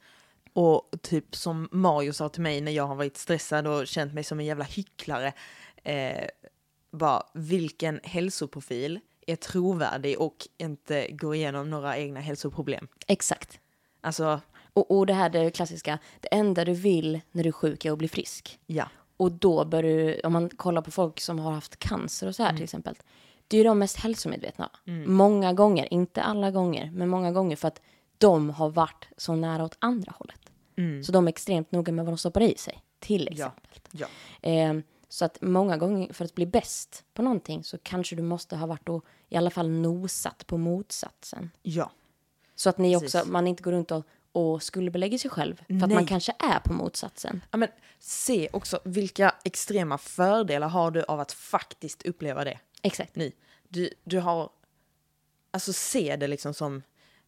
Och 0.54 0.90
typ 1.02 1.36
som 1.36 1.70
Mario 1.72 2.14
sa 2.14 2.30
till 2.30 2.42
mig 2.42 2.62
när 2.62 2.72
jag 2.72 2.88
har 2.88 2.96
varit 2.96 3.18
stressad 3.18 3.68
och 3.68 3.88
känt 3.88 4.14
mig 4.14 4.24
som 4.24 4.40
en 4.40 4.46
jävla 4.46 4.64
hycklare. 4.66 5.34
Eh, 5.84 6.26
bara, 6.92 7.24
vilken 7.34 8.00
hälsoprofil 8.04 9.00
är 9.28 9.36
trovärdig 9.36 10.20
och 10.20 10.48
inte 10.58 11.08
går 11.12 11.36
igenom 11.36 11.70
några 11.70 11.98
egna 11.98 12.20
hälsoproblem? 12.20 12.88
Exakt. 13.08 13.60
Alltså, 14.02 14.42
Och, 14.74 14.98
och 14.98 15.06
det 15.06 15.14
här 15.14 15.30
det 15.30 15.52
klassiska, 15.52 16.00
det 16.20 16.28
enda 16.32 16.66
du 16.66 16.74
vill 16.74 17.22
när 17.32 17.44
du 17.44 17.50
är 17.50 17.54
sjuk 17.54 17.86
är 17.86 17.92
att 17.92 17.98
bli 17.98 18.08
frisk. 18.08 18.60
ja. 18.66 18.90
Och 19.18 19.32
då 19.32 19.66
bör 19.66 19.84
du, 19.84 20.20
om 20.24 20.34
man 20.34 20.50
kollar 20.50 20.82
på 20.82 20.92
folk 20.92 21.20
som 21.20 21.40
har 21.40 21.52
haft 21.52 21.80
cancer 21.80 22.28
och 22.28 22.36
så 22.36 22.44
här 22.44 22.54
till 22.54 22.64
exempel. 22.64 22.96
det 23.48 23.58
är 23.58 23.58
ju 23.58 23.64
de 23.64 23.80
mest 23.80 23.98
hälsomedvetna. 23.98 24.70
Många 25.06 25.54
gånger, 25.54 25.94
inte 25.94 26.22
alla 26.22 26.52
gånger, 26.52 26.92
men 26.94 27.10
många 27.10 27.32
gånger 27.32 27.56
för 27.56 27.68
att 27.68 27.82
de 28.20 28.50
har 28.50 28.70
varit 28.70 29.08
så 29.18 29.36
nära 29.36 29.64
åt 29.64 29.78
andra 29.80 30.14
hållet. 30.18 30.36
Så 31.06 31.12
de 31.12 31.28
är 31.28 31.30
extremt 31.30 31.72
noga 31.72 31.92
med 31.92 32.06
vad 32.06 32.14
de 32.14 32.18
stoppar 32.18 32.42
i 32.42 32.56
sig, 32.58 32.84
till 33.00 33.28
exempel. 33.28 33.80
Ja. 33.92 34.08
Eh, 34.42 34.74
så 35.10 35.26
att 35.26 35.42
många 35.42 35.78
gånger 35.78 36.14
för 36.14 36.26
att 36.26 36.36
bli 36.36 36.46
bäst 36.46 37.04
på 37.14 37.22
någonting 37.22 37.64
så 37.64 37.78
kanske 37.78 38.16
du 38.16 38.22
måste 38.22 38.56
ha 38.56 38.68
varit 38.68 38.90
och 38.90 39.06
i 39.30 39.38
alla 39.38 39.50
fall 39.50 39.70
nosat 39.70 40.48
på 40.48 40.58
motsatsen. 40.58 41.52
Ja. 41.62 41.92
Så 42.56 42.70
att 42.70 42.78
ni 42.78 42.94
Precis. 43.00 43.16
också, 43.16 43.32
man 43.32 43.48
inte 43.48 43.64
går 43.64 43.72
runt 43.72 43.92
och, 43.92 44.06
och 44.32 44.64
skuldbelägger 44.64 45.18
sig 45.18 45.32
själv 45.32 45.56
för 45.56 45.64
att 45.64 45.80
Nej. 45.80 45.96
man 45.96 46.06
kanske 46.06 46.34
är 46.40 46.60
på 46.60 46.74
motsatsen. 46.74 47.42
ja 47.52 47.58
men 47.58 47.70
se 48.00 48.50
också 48.54 48.80
vilka 48.84 49.36
extrema 49.44 49.98
fördelar 49.98 50.68
har 50.68 50.92
du 50.92 51.04
av 51.04 51.20
att 51.20 51.32
faktiskt 51.32 52.06
uppleva 52.06 52.44
det 52.44 52.60
Exakt. 52.82 53.16
nu. 53.16 53.32
Du, 53.68 53.90
du 54.04 54.20
har, 54.20 54.50
alltså 55.52 55.74
se 55.74 56.16
det 56.16 56.28
liksom 56.28 56.54
som 56.54 56.84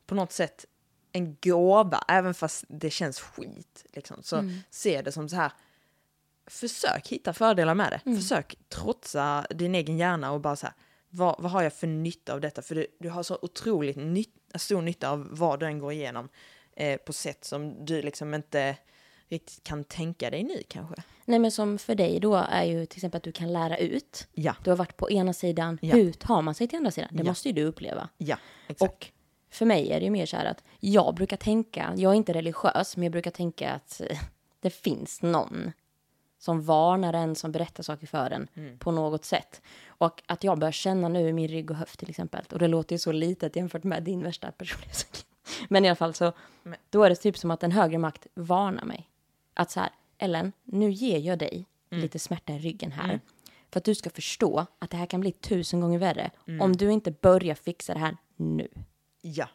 på 0.06 0.16
något 0.16 0.32
sätt 0.32 0.66
en 1.12 1.38
gåva, 1.43 2.04
även 2.08 2.34
fast 2.34 2.65
det 2.67 2.89
känns 2.89 3.19
skit. 3.19 3.86
Liksom. 3.93 4.24
Så 4.24 4.50
se 4.69 5.02
det 5.02 5.12
som 5.12 5.30
så 5.30 5.36
här, 5.36 5.52
försök 6.47 7.08
hitta 7.08 7.34
fördelar 7.34 7.76
med 7.76 8.00
det. 8.06 8.15
Försök 8.15 8.56
trotsa 8.69 9.45
din 9.50 9.76
egen 9.76 9.97
hjärna 9.97 10.32
och 10.32 10.41
bara 10.41 10.56
så 10.56 10.65
här, 10.65 10.76
vad, 11.10 11.36
vad 11.41 11.52
har 11.52 11.63
jag 11.63 11.74
för 11.74 11.88
nytta 11.88 12.34
av 12.34 12.41
detta? 12.41 12.62
För 12.62 12.76
du, 12.76 12.88
du 13.00 13.10
har 13.10 13.24
så 13.24 13.39
otroligt 13.41 13.95
nytt, 13.97 14.36
stor 14.56 14.82
nytta 14.82 15.10
av 15.10 15.28
vad 15.32 15.60
du 15.60 15.65
än 15.65 15.80
går 15.80 15.91
igenom 15.93 16.30
eh, 16.76 16.97
på 16.97 17.13
sätt 17.13 17.45
som 17.45 17.86
du 17.86 18.02
liksom 18.02 18.34
inte 18.34 18.78
riktigt 19.30 19.63
kan 19.63 19.84
tänka 19.84 20.30
dig 20.30 20.43
nu 20.43 20.63
kanske. 20.69 20.95
Nej 21.26 21.39
men 21.39 21.52
som 21.52 21.78
för 21.78 21.95
dig 21.95 22.19
då 22.19 22.36
är 22.36 22.63
ju 22.63 22.86
till 22.86 22.97
exempel 22.97 23.17
att 23.17 23.24
du 23.24 23.32
kan 23.32 23.54
lära 23.54 23.78
ut. 23.78 24.28
Ja, 24.34 24.56
Du 24.63 24.69
har 24.69 24.78
varit 24.78 24.97
på 24.97 25.12
ena 25.12 25.34
sidan, 25.34 25.80
Ja. 25.82 25.95
hur 25.95 26.13
tar 26.13 26.41
man 26.41 26.56
sig 26.56 26.67
till 26.67 26.78
andra 26.78 26.91
sidan? 26.91 27.10
Det 27.12 27.24
Ja. 27.24 27.30
måste 27.30 27.50
ju 27.50 27.54
du 27.54 27.63
uppleva. 27.63 28.10
ja, 28.17 28.38
exakt. 28.67 28.91
Och 28.93 29.08
för 29.52 29.66
mig 29.66 29.92
är 29.92 30.00
det 30.00 30.04
ju 30.06 30.12
mer 30.12 30.26
så 30.26 30.38
här 30.38 30.46
att 30.46 30.64
jag 30.80 31.16
brukar 31.16 31.38
tänka, 31.38 31.94
jag 31.98 32.12
är 32.12 32.16
inte 32.16 32.34
religiös, 32.34 32.98
men 32.98 33.04
jag 33.04 33.12
brukar 33.12 33.32
tänka 33.32 33.72
att 33.72 34.02
det 34.60 34.70
finns 34.70 35.22
någon 35.22 35.72
som 36.40 36.62
varnar 36.62 37.14
en, 37.14 37.36
som 37.36 37.52
berättar 37.52 37.84
saker 37.84 38.08
för 38.08 38.32
en 38.32 38.48
Mm. 38.56 38.78
på 38.80 38.92
något 38.92 39.26
sätt. 39.26 39.62
Och 39.88 40.24
att 40.26 40.44
jag 40.44 40.60
börjar 40.60 40.72
känna 40.72 41.08
nu 41.10 41.28
i 41.30 41.34
min 41.34 41.48
rygg 41.48 41.72
och 41.72 41.78
höft 41.78 42.00
till 42.00 42.10
exempel, 42.10 42.46
och 42.52 42.60
det 42.60 42.68
låter 42.68 42.96
ju 42.96 43.00
så 43.00 43.12
litet 43.12 43.56
jämfört 43.56 43.84
med 43.84 44.04
din 44.04 44.24
värsta 44.24 44.52
personlighet. 44.52 45.26
Men 45.70 45.86
i 45.86 45.88
alla 45.90 45.96
fall 45.96 46.14
så, 46.14 46.34
Men- 46.64 46.78
då 46.90 47.04
är 47.04 47.10
det 47.10 47.16
typ 47.16 47.38
som 47.38 47.52
att 47.52 47.64
en 47.64 47.72
högre 47.72 47.98
makt 47.98 48.28
varnar 48.34 48.86
mig. 48.86 49.10
Att 49.54 49.72
så 49.72 49.80
här, 49.80 49.90
Ellen, 50.18 50.52
nu 50.64 50.92
ger 50.92 51.18
jag 51.20 51.40
dig 51.40 51.66
Mm. 51.92 52.02
lite 52.02 52.20
smärta 52.20 52.54
i 52.54 52.60
ryggen 52.60 52.92
här. 52.92 53.20
För 53.72 53.80
att 53.80 53.84
du 53.84 53.96
ska 53.96 54.10
förstå 54.10 54.66
att 54.80 54.90
det 54.90 54.98
här 54.98 55.06
kan 55.06 55.20
bli 55.22 55.32
tusen 55.32 55.82
gånger 55.82 56.00
värre 56.00 56.32
Mm. 56.48 56.62
om 56.62 56.76
du 56.78 56.92
inte 56.92 57.12
börjar 57.12 57.56
fixa 57.56 57.94
det 57.94 58.00
här 58.00 58.18
nu. 58.36 58.68
Ja, 59.22 59.48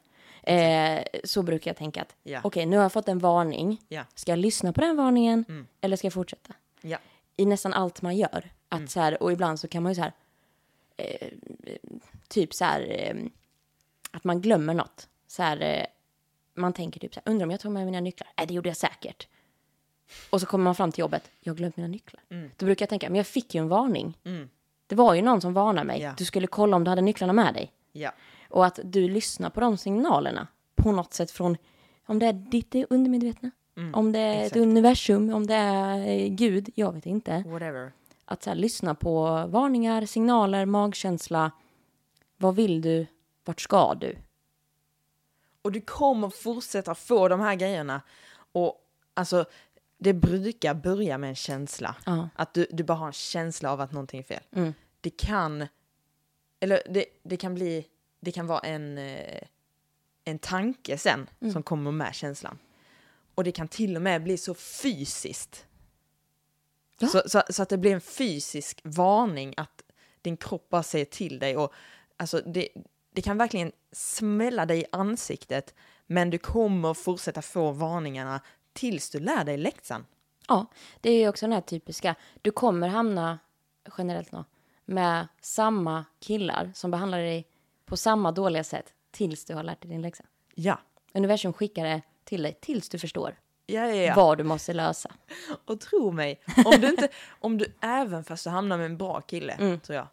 Eh, 0.42 1.04
så 1.24 1.42
brukar 1.42 1.70
jag 1.70 1.76
tänka 1.76 2.02
att 2.02 2.14
Ja. 2.22 2.40
okej, 2.44 2.66
nu 2.66 2.76
har 2.76 2.82
jag 2.84 2.92
fått 2.92 3.08
en 3.08 3.18
varning. 3.18 3.80
ja, 3.88 4.04
Ska 4.14 4.32
jag 4.32 4.38
lyssna 4.38 4.72
på 4.72 4.80
den 4.80 4.96
varningen 4.96 5.66
eller 5.80 5.96
ska 5.96 6.06
jag 6.06 6.12
fortsätta? 6.12 6.54
ja, 6.80 6.98
I 7.36 7.46
nästan 7.46 7.72
allt 7.72 8.02
man 8.02 8.16
gör. 8.16 8.50
Att 8.68 8.90
så 8.90 9.00
här, 9.00 9.22
och 9.22 9.32
ibland 9.32 9.60
så 9.60 9.68
kan 9.68 9.82
man 9.82 9.92
ju 9.92 9.96
så 9.96 10.02
här, 10.02 10.12
eh, 10.96 11.28
typ 12.28 12.54
så 12.54 12.64
här, 12.64 12.80
eh, 12.88 13.16
att 14.10 14.24
man 14.24 14.40
glömmer 14.40 14.74
något. 14.74 15.08
Så 15.26 15.42
här, 15.42 15.60
eh, 15.62 15.86
man 16.54 16.72
tänker 16.72 17.00
typ 17.00 17.14
så 17.14 17.20
här, 17.24 17.32
undrar 17.32 17.46
om 17.46 17.50
jag 17.50 17.60
tog 17.60 17.72
med 17.72 17.86
mina 17.86 18.00
nycklar? 18.00 18.28
Nej, 18.36 18.46
det 18.46 18.54
gjorde 18.54 18.68
jag 18.68 18.76
säkert. 18.76 19.26
Och 20.30 20.40
så 20.40 20.46
kommer 20.46 20.64
man 20.64 20.74
fram 20.74 20.92
till 20.92 21.00
jobbet, 21.00 21.30
jag 21.40 21.52
har 21.52 21.56
glömt 21.56 21.76
mina 21.76 21.88
nycklar. 21.88 22.22
Då 22.56 22.66
brukar 22.66 22.82
jag 22.84 22.90
tänka, 22.90 23.08
men 23.10 23.16
jag 23.16 23.26
fick 23.26 23.54
ju 23.54 23.58
en 23.60 23.68
varning. 23.68 24.18
Det 24.86 24.94
var 24.94 25.14
ju 25.14 25.22
någon 25.22 25.40
som 25.40 25.54
varnade 25.54 25.86
mig. 25.86 26.00
Ja. 26.00 26.14
Du 26.18 26.24
skulle 26.24 26.46
kolla 26.46 26.76
om 26.76 26.84
du 26.84 26.90
hade 26.90 27.02
nycklarna 27.02 27.32
med 27.32 27.54
dig. 27.54 27.72
ja, 27.92 28.12
Och 28.48 28.66
att 28.66 28.80
du 28.84 29.08
lyssnar 29.08 29.50
på 29.50 29.60
de 29.60 29.76
signalerna 29.76 30.46
på 30.74 30.92
något 30.92 31.14
sätt 31.14 31.30
från, 31.30 31.56
om 32.06 32.18
det 32.18 32.26
är 32.26 32.32
ditt 32.32 32.74
undermedvetna, 32.90 33.50
om 33.92 34.12
det 34.12 34.18
är 34.18 34.40
exakt. 34.40 34.56
ett 34.56 34.62
universum, 34.62 35.34
om 35.34 35.46
det 35.46 35.54
är 35.54 36.06
eh, 36.06 36.28
Gud, 36.28 36.70
jag 36.74 36.92
vet 36.92 37.06
inte. 37.06 37.44
whatever. 37.46 37.92
Att 38.24 38.42
så 38.42 38.50
här, 38.50 38.54
lyssna 38.54 38.94
på 38.94 39.46
varningar, 39.48 40.06
signaler, 40.06 40.66
magkänsla. 40.66 41.50
Vad 42.36 42.56
vill 42.56 42.82
du? 42.82 43.06
Vart 43.44 43.60
ska 43.60 43.94
du? 43.94 44.16
Och 45.62 45.72
du 45.72 45.80
kommer 45.80 46.30
fortsätta 46.30 46.94
få 46.94 47.28
de 47.28 47.40
här 47.40 47.54
grejerna. 47.54 48.02
Och 48.52 48.80
alltså, 49.14 49.44
det 49.98 50.12
brukar 50.12 50.74
börja 50.74 51.18
med 51.18 51.28
en 51.28 51.34
känsla. 51.34 51.96
Ja. 52.06 52.28
Att 52.34 52.54
du, 52.54 52.66
du 52.70 52.84
bara 52.84 52.98
har 52.98 53.06
en 53.06 53.12
känsla 53.12 53.72
av 53.72 53.80
att 53.80 53.92
någonting 53.92 54.20
är 54.20 54.24
fel. 54.24 54.42
Mm. 54.52 54.74
Det 55.00 55.10
kan, 55.10 55.66
eller 56.60 56.82
det, 56.90 57.04
det 57.22 57.36
kan 57.36 57.54
bli, 57.54 57.86
det 58.26 58.32
kan 58.32 58.46
vara 58.46 58.60
en, 58.60 58.98
eh, 58.98 59.40
en 60.24 60.38
tanke 60.38 60.98
sen 60.98 61.30
Mm. 61.40 61.52
som 61.52 61.62
kommer 61.62 61.90
med 61.90 62.14
känslan. 62.14 62.58
Och 63.34 63.44
det 63.44 63.52
kan 63.52 63.68
till 63.68 63.96
och 63.96 64.02
med 64.02 64.22
bli 64.22 64.36
så 64.36 64.54
fysiskt. 64.54 65.66
Ja. 66.98 67.08
Så, 67.08 67.22
så, 67.26 67.42
så 67.50 67.62
att 67.62 67.68
det 67.68 67.78
blir 67.78 67.94
en 67.94 68.00
fysisk 68.00 68.80
varning 68.84 69.54
att 69.56 69.82
din 70.22 70.36
kropp 70.36 70.68
bara 70.68 70.82
säger 70.82 71.04
till 71.04 71.38
dig. 71.38 71.56
Och 71.56 71.72
alltså 72.16 72.40
det, 72.40 72.68
det 73.12 73.22
kan 73.22 73.38
verkligen 73.38 73.72
smälla 73.92 74.66
dig 74.66 74.80
i 74.80 74.84
ansiktet 74.92 75.74
men 76.06 76.30
du 76.30 76.38
kommer 76.38 76.94
fortsätta 76.94 77.42
få 77.42 77.70
varningarna 77.72 78.40
tills 78.72 79.10
du 79.10 79.20
lär 79.20 79.44
dig 79.44 79.56
läxan. 79.56 80.06
Ja, 80.48 80.66
det 81.00 81.10
är 81.10 81.18
ju 81.18 81.28
också 81.28 81.46
den 81.46 81.52
här 81.52 81.60
typiska, 81.60 82.14
du 82.42 82.50
kommer 82.50 82.88
hamna, 82.88 83.38
generellt 83.98 84.32
nå, 84.32 84.44
med 84.84 85.28
samma 85.40 86.04
killar 86.20 86.72
som 86.74 86.90
behandlar 86.90 87.18
dig 87.18 87.46
på 87.86 87.96
samma 87.96 88.32
dåliga 88.32 88.64
sätt 88.64 88.92
tills 89.10 89.44
du 89.44 89.54
har 89.54 89.62
lärt 89.62 89.82
dig 89.82 89.90
din 89.90 90.02
läxa. 90.02 90.24
Ja. 90.54 90.78
Universum 91.14 91.52
skickar 91.52 91.84
det 91.84 92.02
till 92.24 92.42
dig 92.42 92.58
tills 92.60 92.88
du 92.88 92.98
förstår 92.98 93.36
Ja, 93.66 93.86
ja, 93.88 93.94
ja. 93.94 94.14
vad 94.16 94.38
du 94.38 94.44
måste 94.44 94.72
lösa. 94.72 95.10
Och 95.64 95.80
tro 95.80 96.10
mig, 96.12 96.40
om 96.64 96.80
du 96.80 96.88
inte, 96.88 97.08
om 97.28 97.58
du 97.58 97.66
även 97.80 98.24
fast 98.24 98.44
du 98.44 98.50
hamnar 98.50 98.76
med 98.76 98.86
en 98.86 98.96
bra 98.96 99.20
kille, 99.20 99.52
Mm. 99.52 99.80
tror 99.80 99.96
jag, 99.96 100.06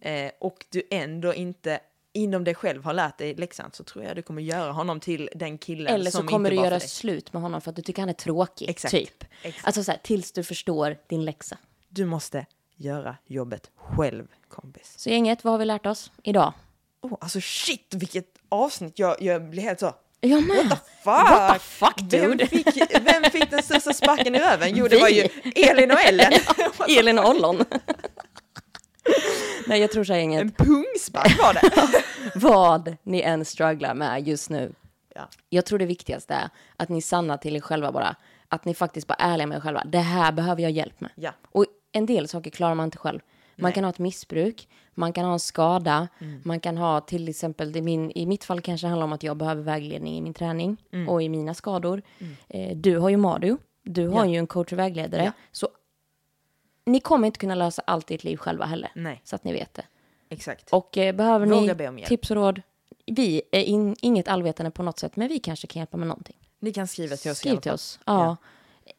eh, 0.00 0.30
och 0.40 0.66
du 0.70 0.82
ändå 0.90 1.34
inte 1.34 1.80
inom 2.12 2.44
dig 2.44 2.54
själv 2.54 2.84
har 2.84 2.92
lärt 2.94 3.18
dig 3.18 3.34
läxan 3.34 3.70
så 3.72 3.84
tror 3.84 4.04
jag 4.04 4.16
du 4.16 4.22
kommer 4.22 4.42
göra 4.42 4.72
honom 4.72 5.00
till 5.00 5.30
den 5.34 5.58
killen 5.58 5.94
Eller 5.94 6.10
så 6.10 6.18
som 6.18 6.26
kommer 6.26 6.50
du 6.50 6.56
göra 6.56 6.80
slut 6.80 7.32
med 7.32 7.42
honom 7.42 7.60
för 7.60 7.70
att 7.70 7.76
du 7.76 7.82
tycker 7.82 8.02
han 8.02 8.08
är 8.08 8.12
tråkig, 8.12 8.68
Exakt. 8.70 8.90
typ. 8.92 9.24
Exakt. 9.42 9.66
Alltså 9.66 9.84
så 9.84 9.90
här, 9.90 9.98
tills 10.02 10.32
du 10.32 10.42
förstår 10.44 10.96
din 11.06 11.24
läxa. 11.24 11.58
Du 11.88 12.04
måste 12.06 12.46
göra 12.76 13.16
jobbet 13.26 13.70
själv, 13.76 14.26
kompis. 14.48 14.94
Så 14.98 15.10
gänget, 15.10 15.44
vad 15.44 15.52
har 15.52 15.58
vi 15.58 15.64
lärt 15.64 15.86
oss 15.86 16.12
idag? 16.22 16.52
Oh, 17.02 17.16
alltså 17.20 17.40
shit, 17.40 17.94
vilket 17.94 18.26
avsnitt! 18.48 18.98
Jag, 18.98 19.22
jag 19.22 19.50
blir 19.50 19.62
helt 19.62 19.80
så... 19.80 19.94
Jag 20.20 20.42
med. 20.42 20.68
Fuck! 20.68 20.78
What 21.04 21.52
the 21.52 21.58
fuck, 21.58 21.94
vem, 22.10 22.30
dude? 22.30 22.46
fick, 22.46 22.66
vem 23.00 23.30
fick 23.30 23.50
den 23.50 23.62
största 23.62 23.92
sparken 23.92 24.34
i 24.34 24.38
röven? 24.38 24.76
Jo, 24.76 24.88
det 24.88 24.98
var 25.00 25.08
ju 25.08 25.28
Elin 25.54 25.90
och 25.90 26.00
Ellen. 26.00 26.32
Elin 26.98 27.18
och 27.18 27.28
Ollon. 27.30 27.64
Nej, 29.66 29.80
jag 29.80 29.90
tror 29.90 30.04
så 30.04 30.12
här 30.12 30.20
gänget. 30.20 30.40
En 30.40 30.50
pungspark 30.50 31.38
var 31.38 31.54
det. 31.54 32.02
Vad 32.34 32.96
ni 33.02 33.20
än 33.20 33.44
strugglar 33.44 33.94
med 33.94 34.28
just 34.28 34.50
nu. 34.50 34.72
Ja. 35.14 35.28
Jag 35.48 35.66
tror 35.66 35.78
det 35.78 35.86
viktigaste 35.86 36.34
är 36.34 36.50
att 36.76 36.88
ni 36.88 37.02
sannar 37.02 37.36
till 37.36 37.56
er 37.56 37.60
själva 37.60 37.92
bara. 37.92 38.16
Att 38.48 38.64
ni 38.64 38.74
faktiskt 38.74 39.06
bara 39.06 39.14
är 39.14 39.32
ärliga 39.32 39.46
med 39.46 39.56
er 39.56 39.60
själva. 39.60 39.84
Det 39.84 39.98
här 39.98 40.32
behöver 40.32 40.62
jag 40.62 40.70
hjälp 40.70 41.00
med. 41.00 41.10
Ja. 41.14 41.32
Och 41.52 41.66
en 41.92 42.06
del 42.06 42.28
saker 42.28 42.50
klarar 42.50 42.74
man 42.74 42.84
inte 42.84 42.98
själv. 42.98 43.20
Man 43.58 43.72
kan 43.72 43.84
ha 43.84 43.90
ett 43.90 43.98
missbruk, 43.98 44.68
man 44.94 45.12
kan 45.12 45.24
ha 45.24 45.32
en 45.32 45.40
skada, 45.40 46.08
man 46.42 46.60
kan 46.60 46.76
ha 46.76 47.00
till 47.00 47.28
exempel, 47.28 47.76
i, 47.76 47.82
min, 47.82 48.10
i 48.14 48.26
mitt 48.26 48.44
fall 48.44 48.60
kanske 48.60 48.86
det 48.86 48.88
handlar 48.88 49.04
om 49.04 49.12
att 49.12 49.22
jag 49.22 49.36
behöver 49.36 49.62
vägledning 49.62 50.16
i 50.16 50.20
min 50.20 50.34
träning 50.34 50.76
och 51.08 51.22
i 51.22 51.28
mina 51.28 51.54
skador. 51.54 52.02
Eh, 52.48 52.76
du 52.76 52.98
har 52.98 53.08
ju 53.08 53.16
Mario, 53.16 53.58
du 53.82 54.08
har 54.08 54.24
Ja. 54.24 54.30
ju 54.30 54.38
en 54.38 54.46
coach 54.46 54.72
och 54.72 54.78
vägledare. 54.78 55.24
Ja. 55.24 55.32
Så 55.52 55.68
ni 56.86 57.00
kommer 57.00 57.26
inte 57.26 57.38
kunna 57.38 57.54
lösa 57.54 57.82
allt 57.86 58.10
i 58.10 58.14
ert 58.14 58.24
liv 58.24 58.36
själva 58.36 58.64
heller. 58.64 58.90
Nej. 58.94 59.20
Så 59.24 59.36
att 59.36 59.44
ni 59.44 59.52
vet 59.52 59.74
det. 59.74 59.84
Exakt. 60.30 60.68
Och 60.72 60.98
eh, 60.98 61.14
behöver 61.14 61.46
Våga 61.46 61.90
ni 61.90 62.04
tips 62.04 62.30
och 62.30 62.36
råd, 62.36 62.62
vi 63.06 63.42
är 63.52 63.62
in, 63.62 63.96
inget 64.02 64.28
allvetande 64.28 64.70
på 64.70 64.82
något 64.82 64.98
sätt, 64.98 65.16
men 65.16 65.28
vi 65.28 65.38
kanske 65.38 65.66
kan 65.66 65.80
hjälpa 65.80 65.96
med 65.96 66.08
någonting. 66.08 66.36
Ni 66.60 66.72
kan 66.72 66.86
skriva 66.86 67.16
till 67.16 67.30
oss 67.30 67.38
Skriv 67.38 67.56
till 67.56 67.72
oss. 67.72 68.00
Ja. 68.04 68.36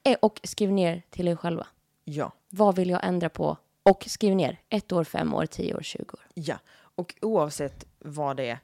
Eh, 0.04 0.18
Och 0.22 0.40
skriv 0.44 0.72
ner 0.72 1.02
till 1.10 1.28
er 1.28 1.36
själva. 1.36 1.68
Ja. 2.04 2.32
Vad 2.50 2.76
vill 2.76 2.90
jag 2.90 3.04
ändra 3.08 3.30
på? 3.30 3.58
Och 3.90 4.06
skriv 4.08 4.36
ner 4.36 4.60
ett 4.70 4.92
år, 4.92 5.04
fem 5.04 5.34
år, 5.34 5.46
tio 5.46 5.74
år, 5.76 5.82
tjugo 5.84 6.14
år. 6.14 6.26
Ja, 6.34 6.60
och 6.96 7.16
oavsett 7.22 7.86
vad 8.00 8.38
det 8.38 8.50
är, 8.50 8.60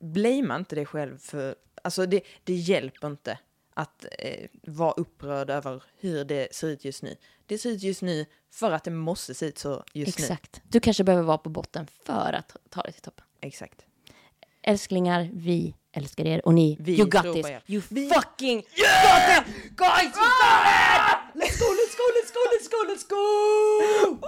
blamea 0.00 0.56
inte 0.56 0.74
dig 0.74 0.86
själv 0.86 1.18
för... 1.18 1.54
Alltså 1.82 2.06
det, 2.06 2.20
det 2.44 2.54
hjälper 2.54 3.06
inte 3.06 3.38
att 3.74 4.04
eh, 4.18 4.48
vara 4.62 4.92
upprörd 4.92 5.50
över 5.50 5.82
hur 6.00 6.24
det 6.24 6.54
ser 6.54 6.68
ut 6.68 6.84
just 6.84 7.02
nu. 7.02 7.16
Det 7.46 7.58
ser 7.58 7.70
ut 7.70 7.82
just 7.82 8.02
nu 8.02 8.26
för 8.50 8.70
att 8.72 8.84
det 8.84 8.90
måste 8.90 9.34
se 9.34 9.46
ut 9.46 9.58
så 9.58 9.84
just 9.92 10.18
nu. 10.18 10.24
Exakt. 10.24 10.60
Du 10.68 10.80
kanske 10.80 11.04
behöver 11.04 11.24
vara 11.24 11.38
på 11.38 11.48
botten 11.50 11.86
för 12.04 12.32
att 12.32 12.56
ta 12.70 12.82
dig 12.82 12.92
till 12.92 13.02
toppen. 13.02 13.24
Exakt. 13.40 13.82
Älsklingar, 14.62 15.30
vi 15.32 15.74
älskar 15.92 16.26
er 16.26 16.46
och 16.46 16.54
ni, 16.54 16.76
Vi 16.80 16.98
you 16.98 17.08
got 17.10 17.22
this. 17.34 17.46
er. 17.46 17.62
You 17.66 17.82
Vi- 17.88 18.10
fucking 18.10 18.56
Guys, 18.56 18.68
we 18.76 18.82
got 18.88 19.38
it! 19.38 19.44
Let's 19.76 19.76
go, 19.76 19.84
let's 19.84 21.15
let's 22.16 22.32
go, 22.32 22.40
let's 22.52 22.68
go, 22.70 22.78
let's 22.92 23.08
go, 23.08 23.16
let's 24.12 24.20
go! 24.20 24.26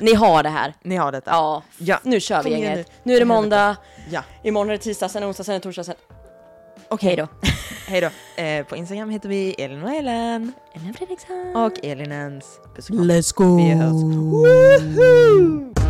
Ni 0.00 0.14
har 0.14 0.42
det 0.42 0.48
här. 0.48 0.74
Ni 0.82 0.96
har 0.96 1.12
detta. 1.12 1.30
Ja, 1.30 1.62
Ja, 1.78 2.00
nu 2.02 2.20
kör 2.20 2.36
vi 2.42 2.42
kom 2.42 2.52
igen 2.52 2.70
gänget. 2.70 2.88
nu. 2.88 2.94
Nu 3.02 3.14
är 3.16 3.18
det 3.20 3.24
måndag, 3.26 3.76
Ja, 4.10 4.22
imorgon 4.44 4.68
är 4.68 4.72
det 4.72 4.78
tisdag, 4.78 5.08
sen 5.08 5.22
är 5.22 5.26
det 5.26 5.28
onsdag, 5.28 5.44
sen 5.44 5.54
är 5.54 5.58
det 5.58 5.62
torsdag, 5.62 5.84
sen... 5.84 5.94
okej 6.88 7.08
Hej 7.08 7.16
då. 7.16 7.28
Hej 7.86 8.00
då. 8.00 8.42
Eh, 8.42 8.66
på 8.66 8.76
Instagram 8.76 9.10
heter 9.10 9.28
vi 9.28 9.50
Elin 9.58 9.82
och 9.82 9.90
Ellen. 9.94 10.52
Ellen 10.74 10.94
Fredriksson. 10.94 11.56
Och 11.56 11.84
Elinens. 11.84 12.60
Let's 12.88 13.34
go! 13.34 13.56
Vi 13.56 13.70
hörs. 13.70 13.92
Woohoo! 13.92 15.85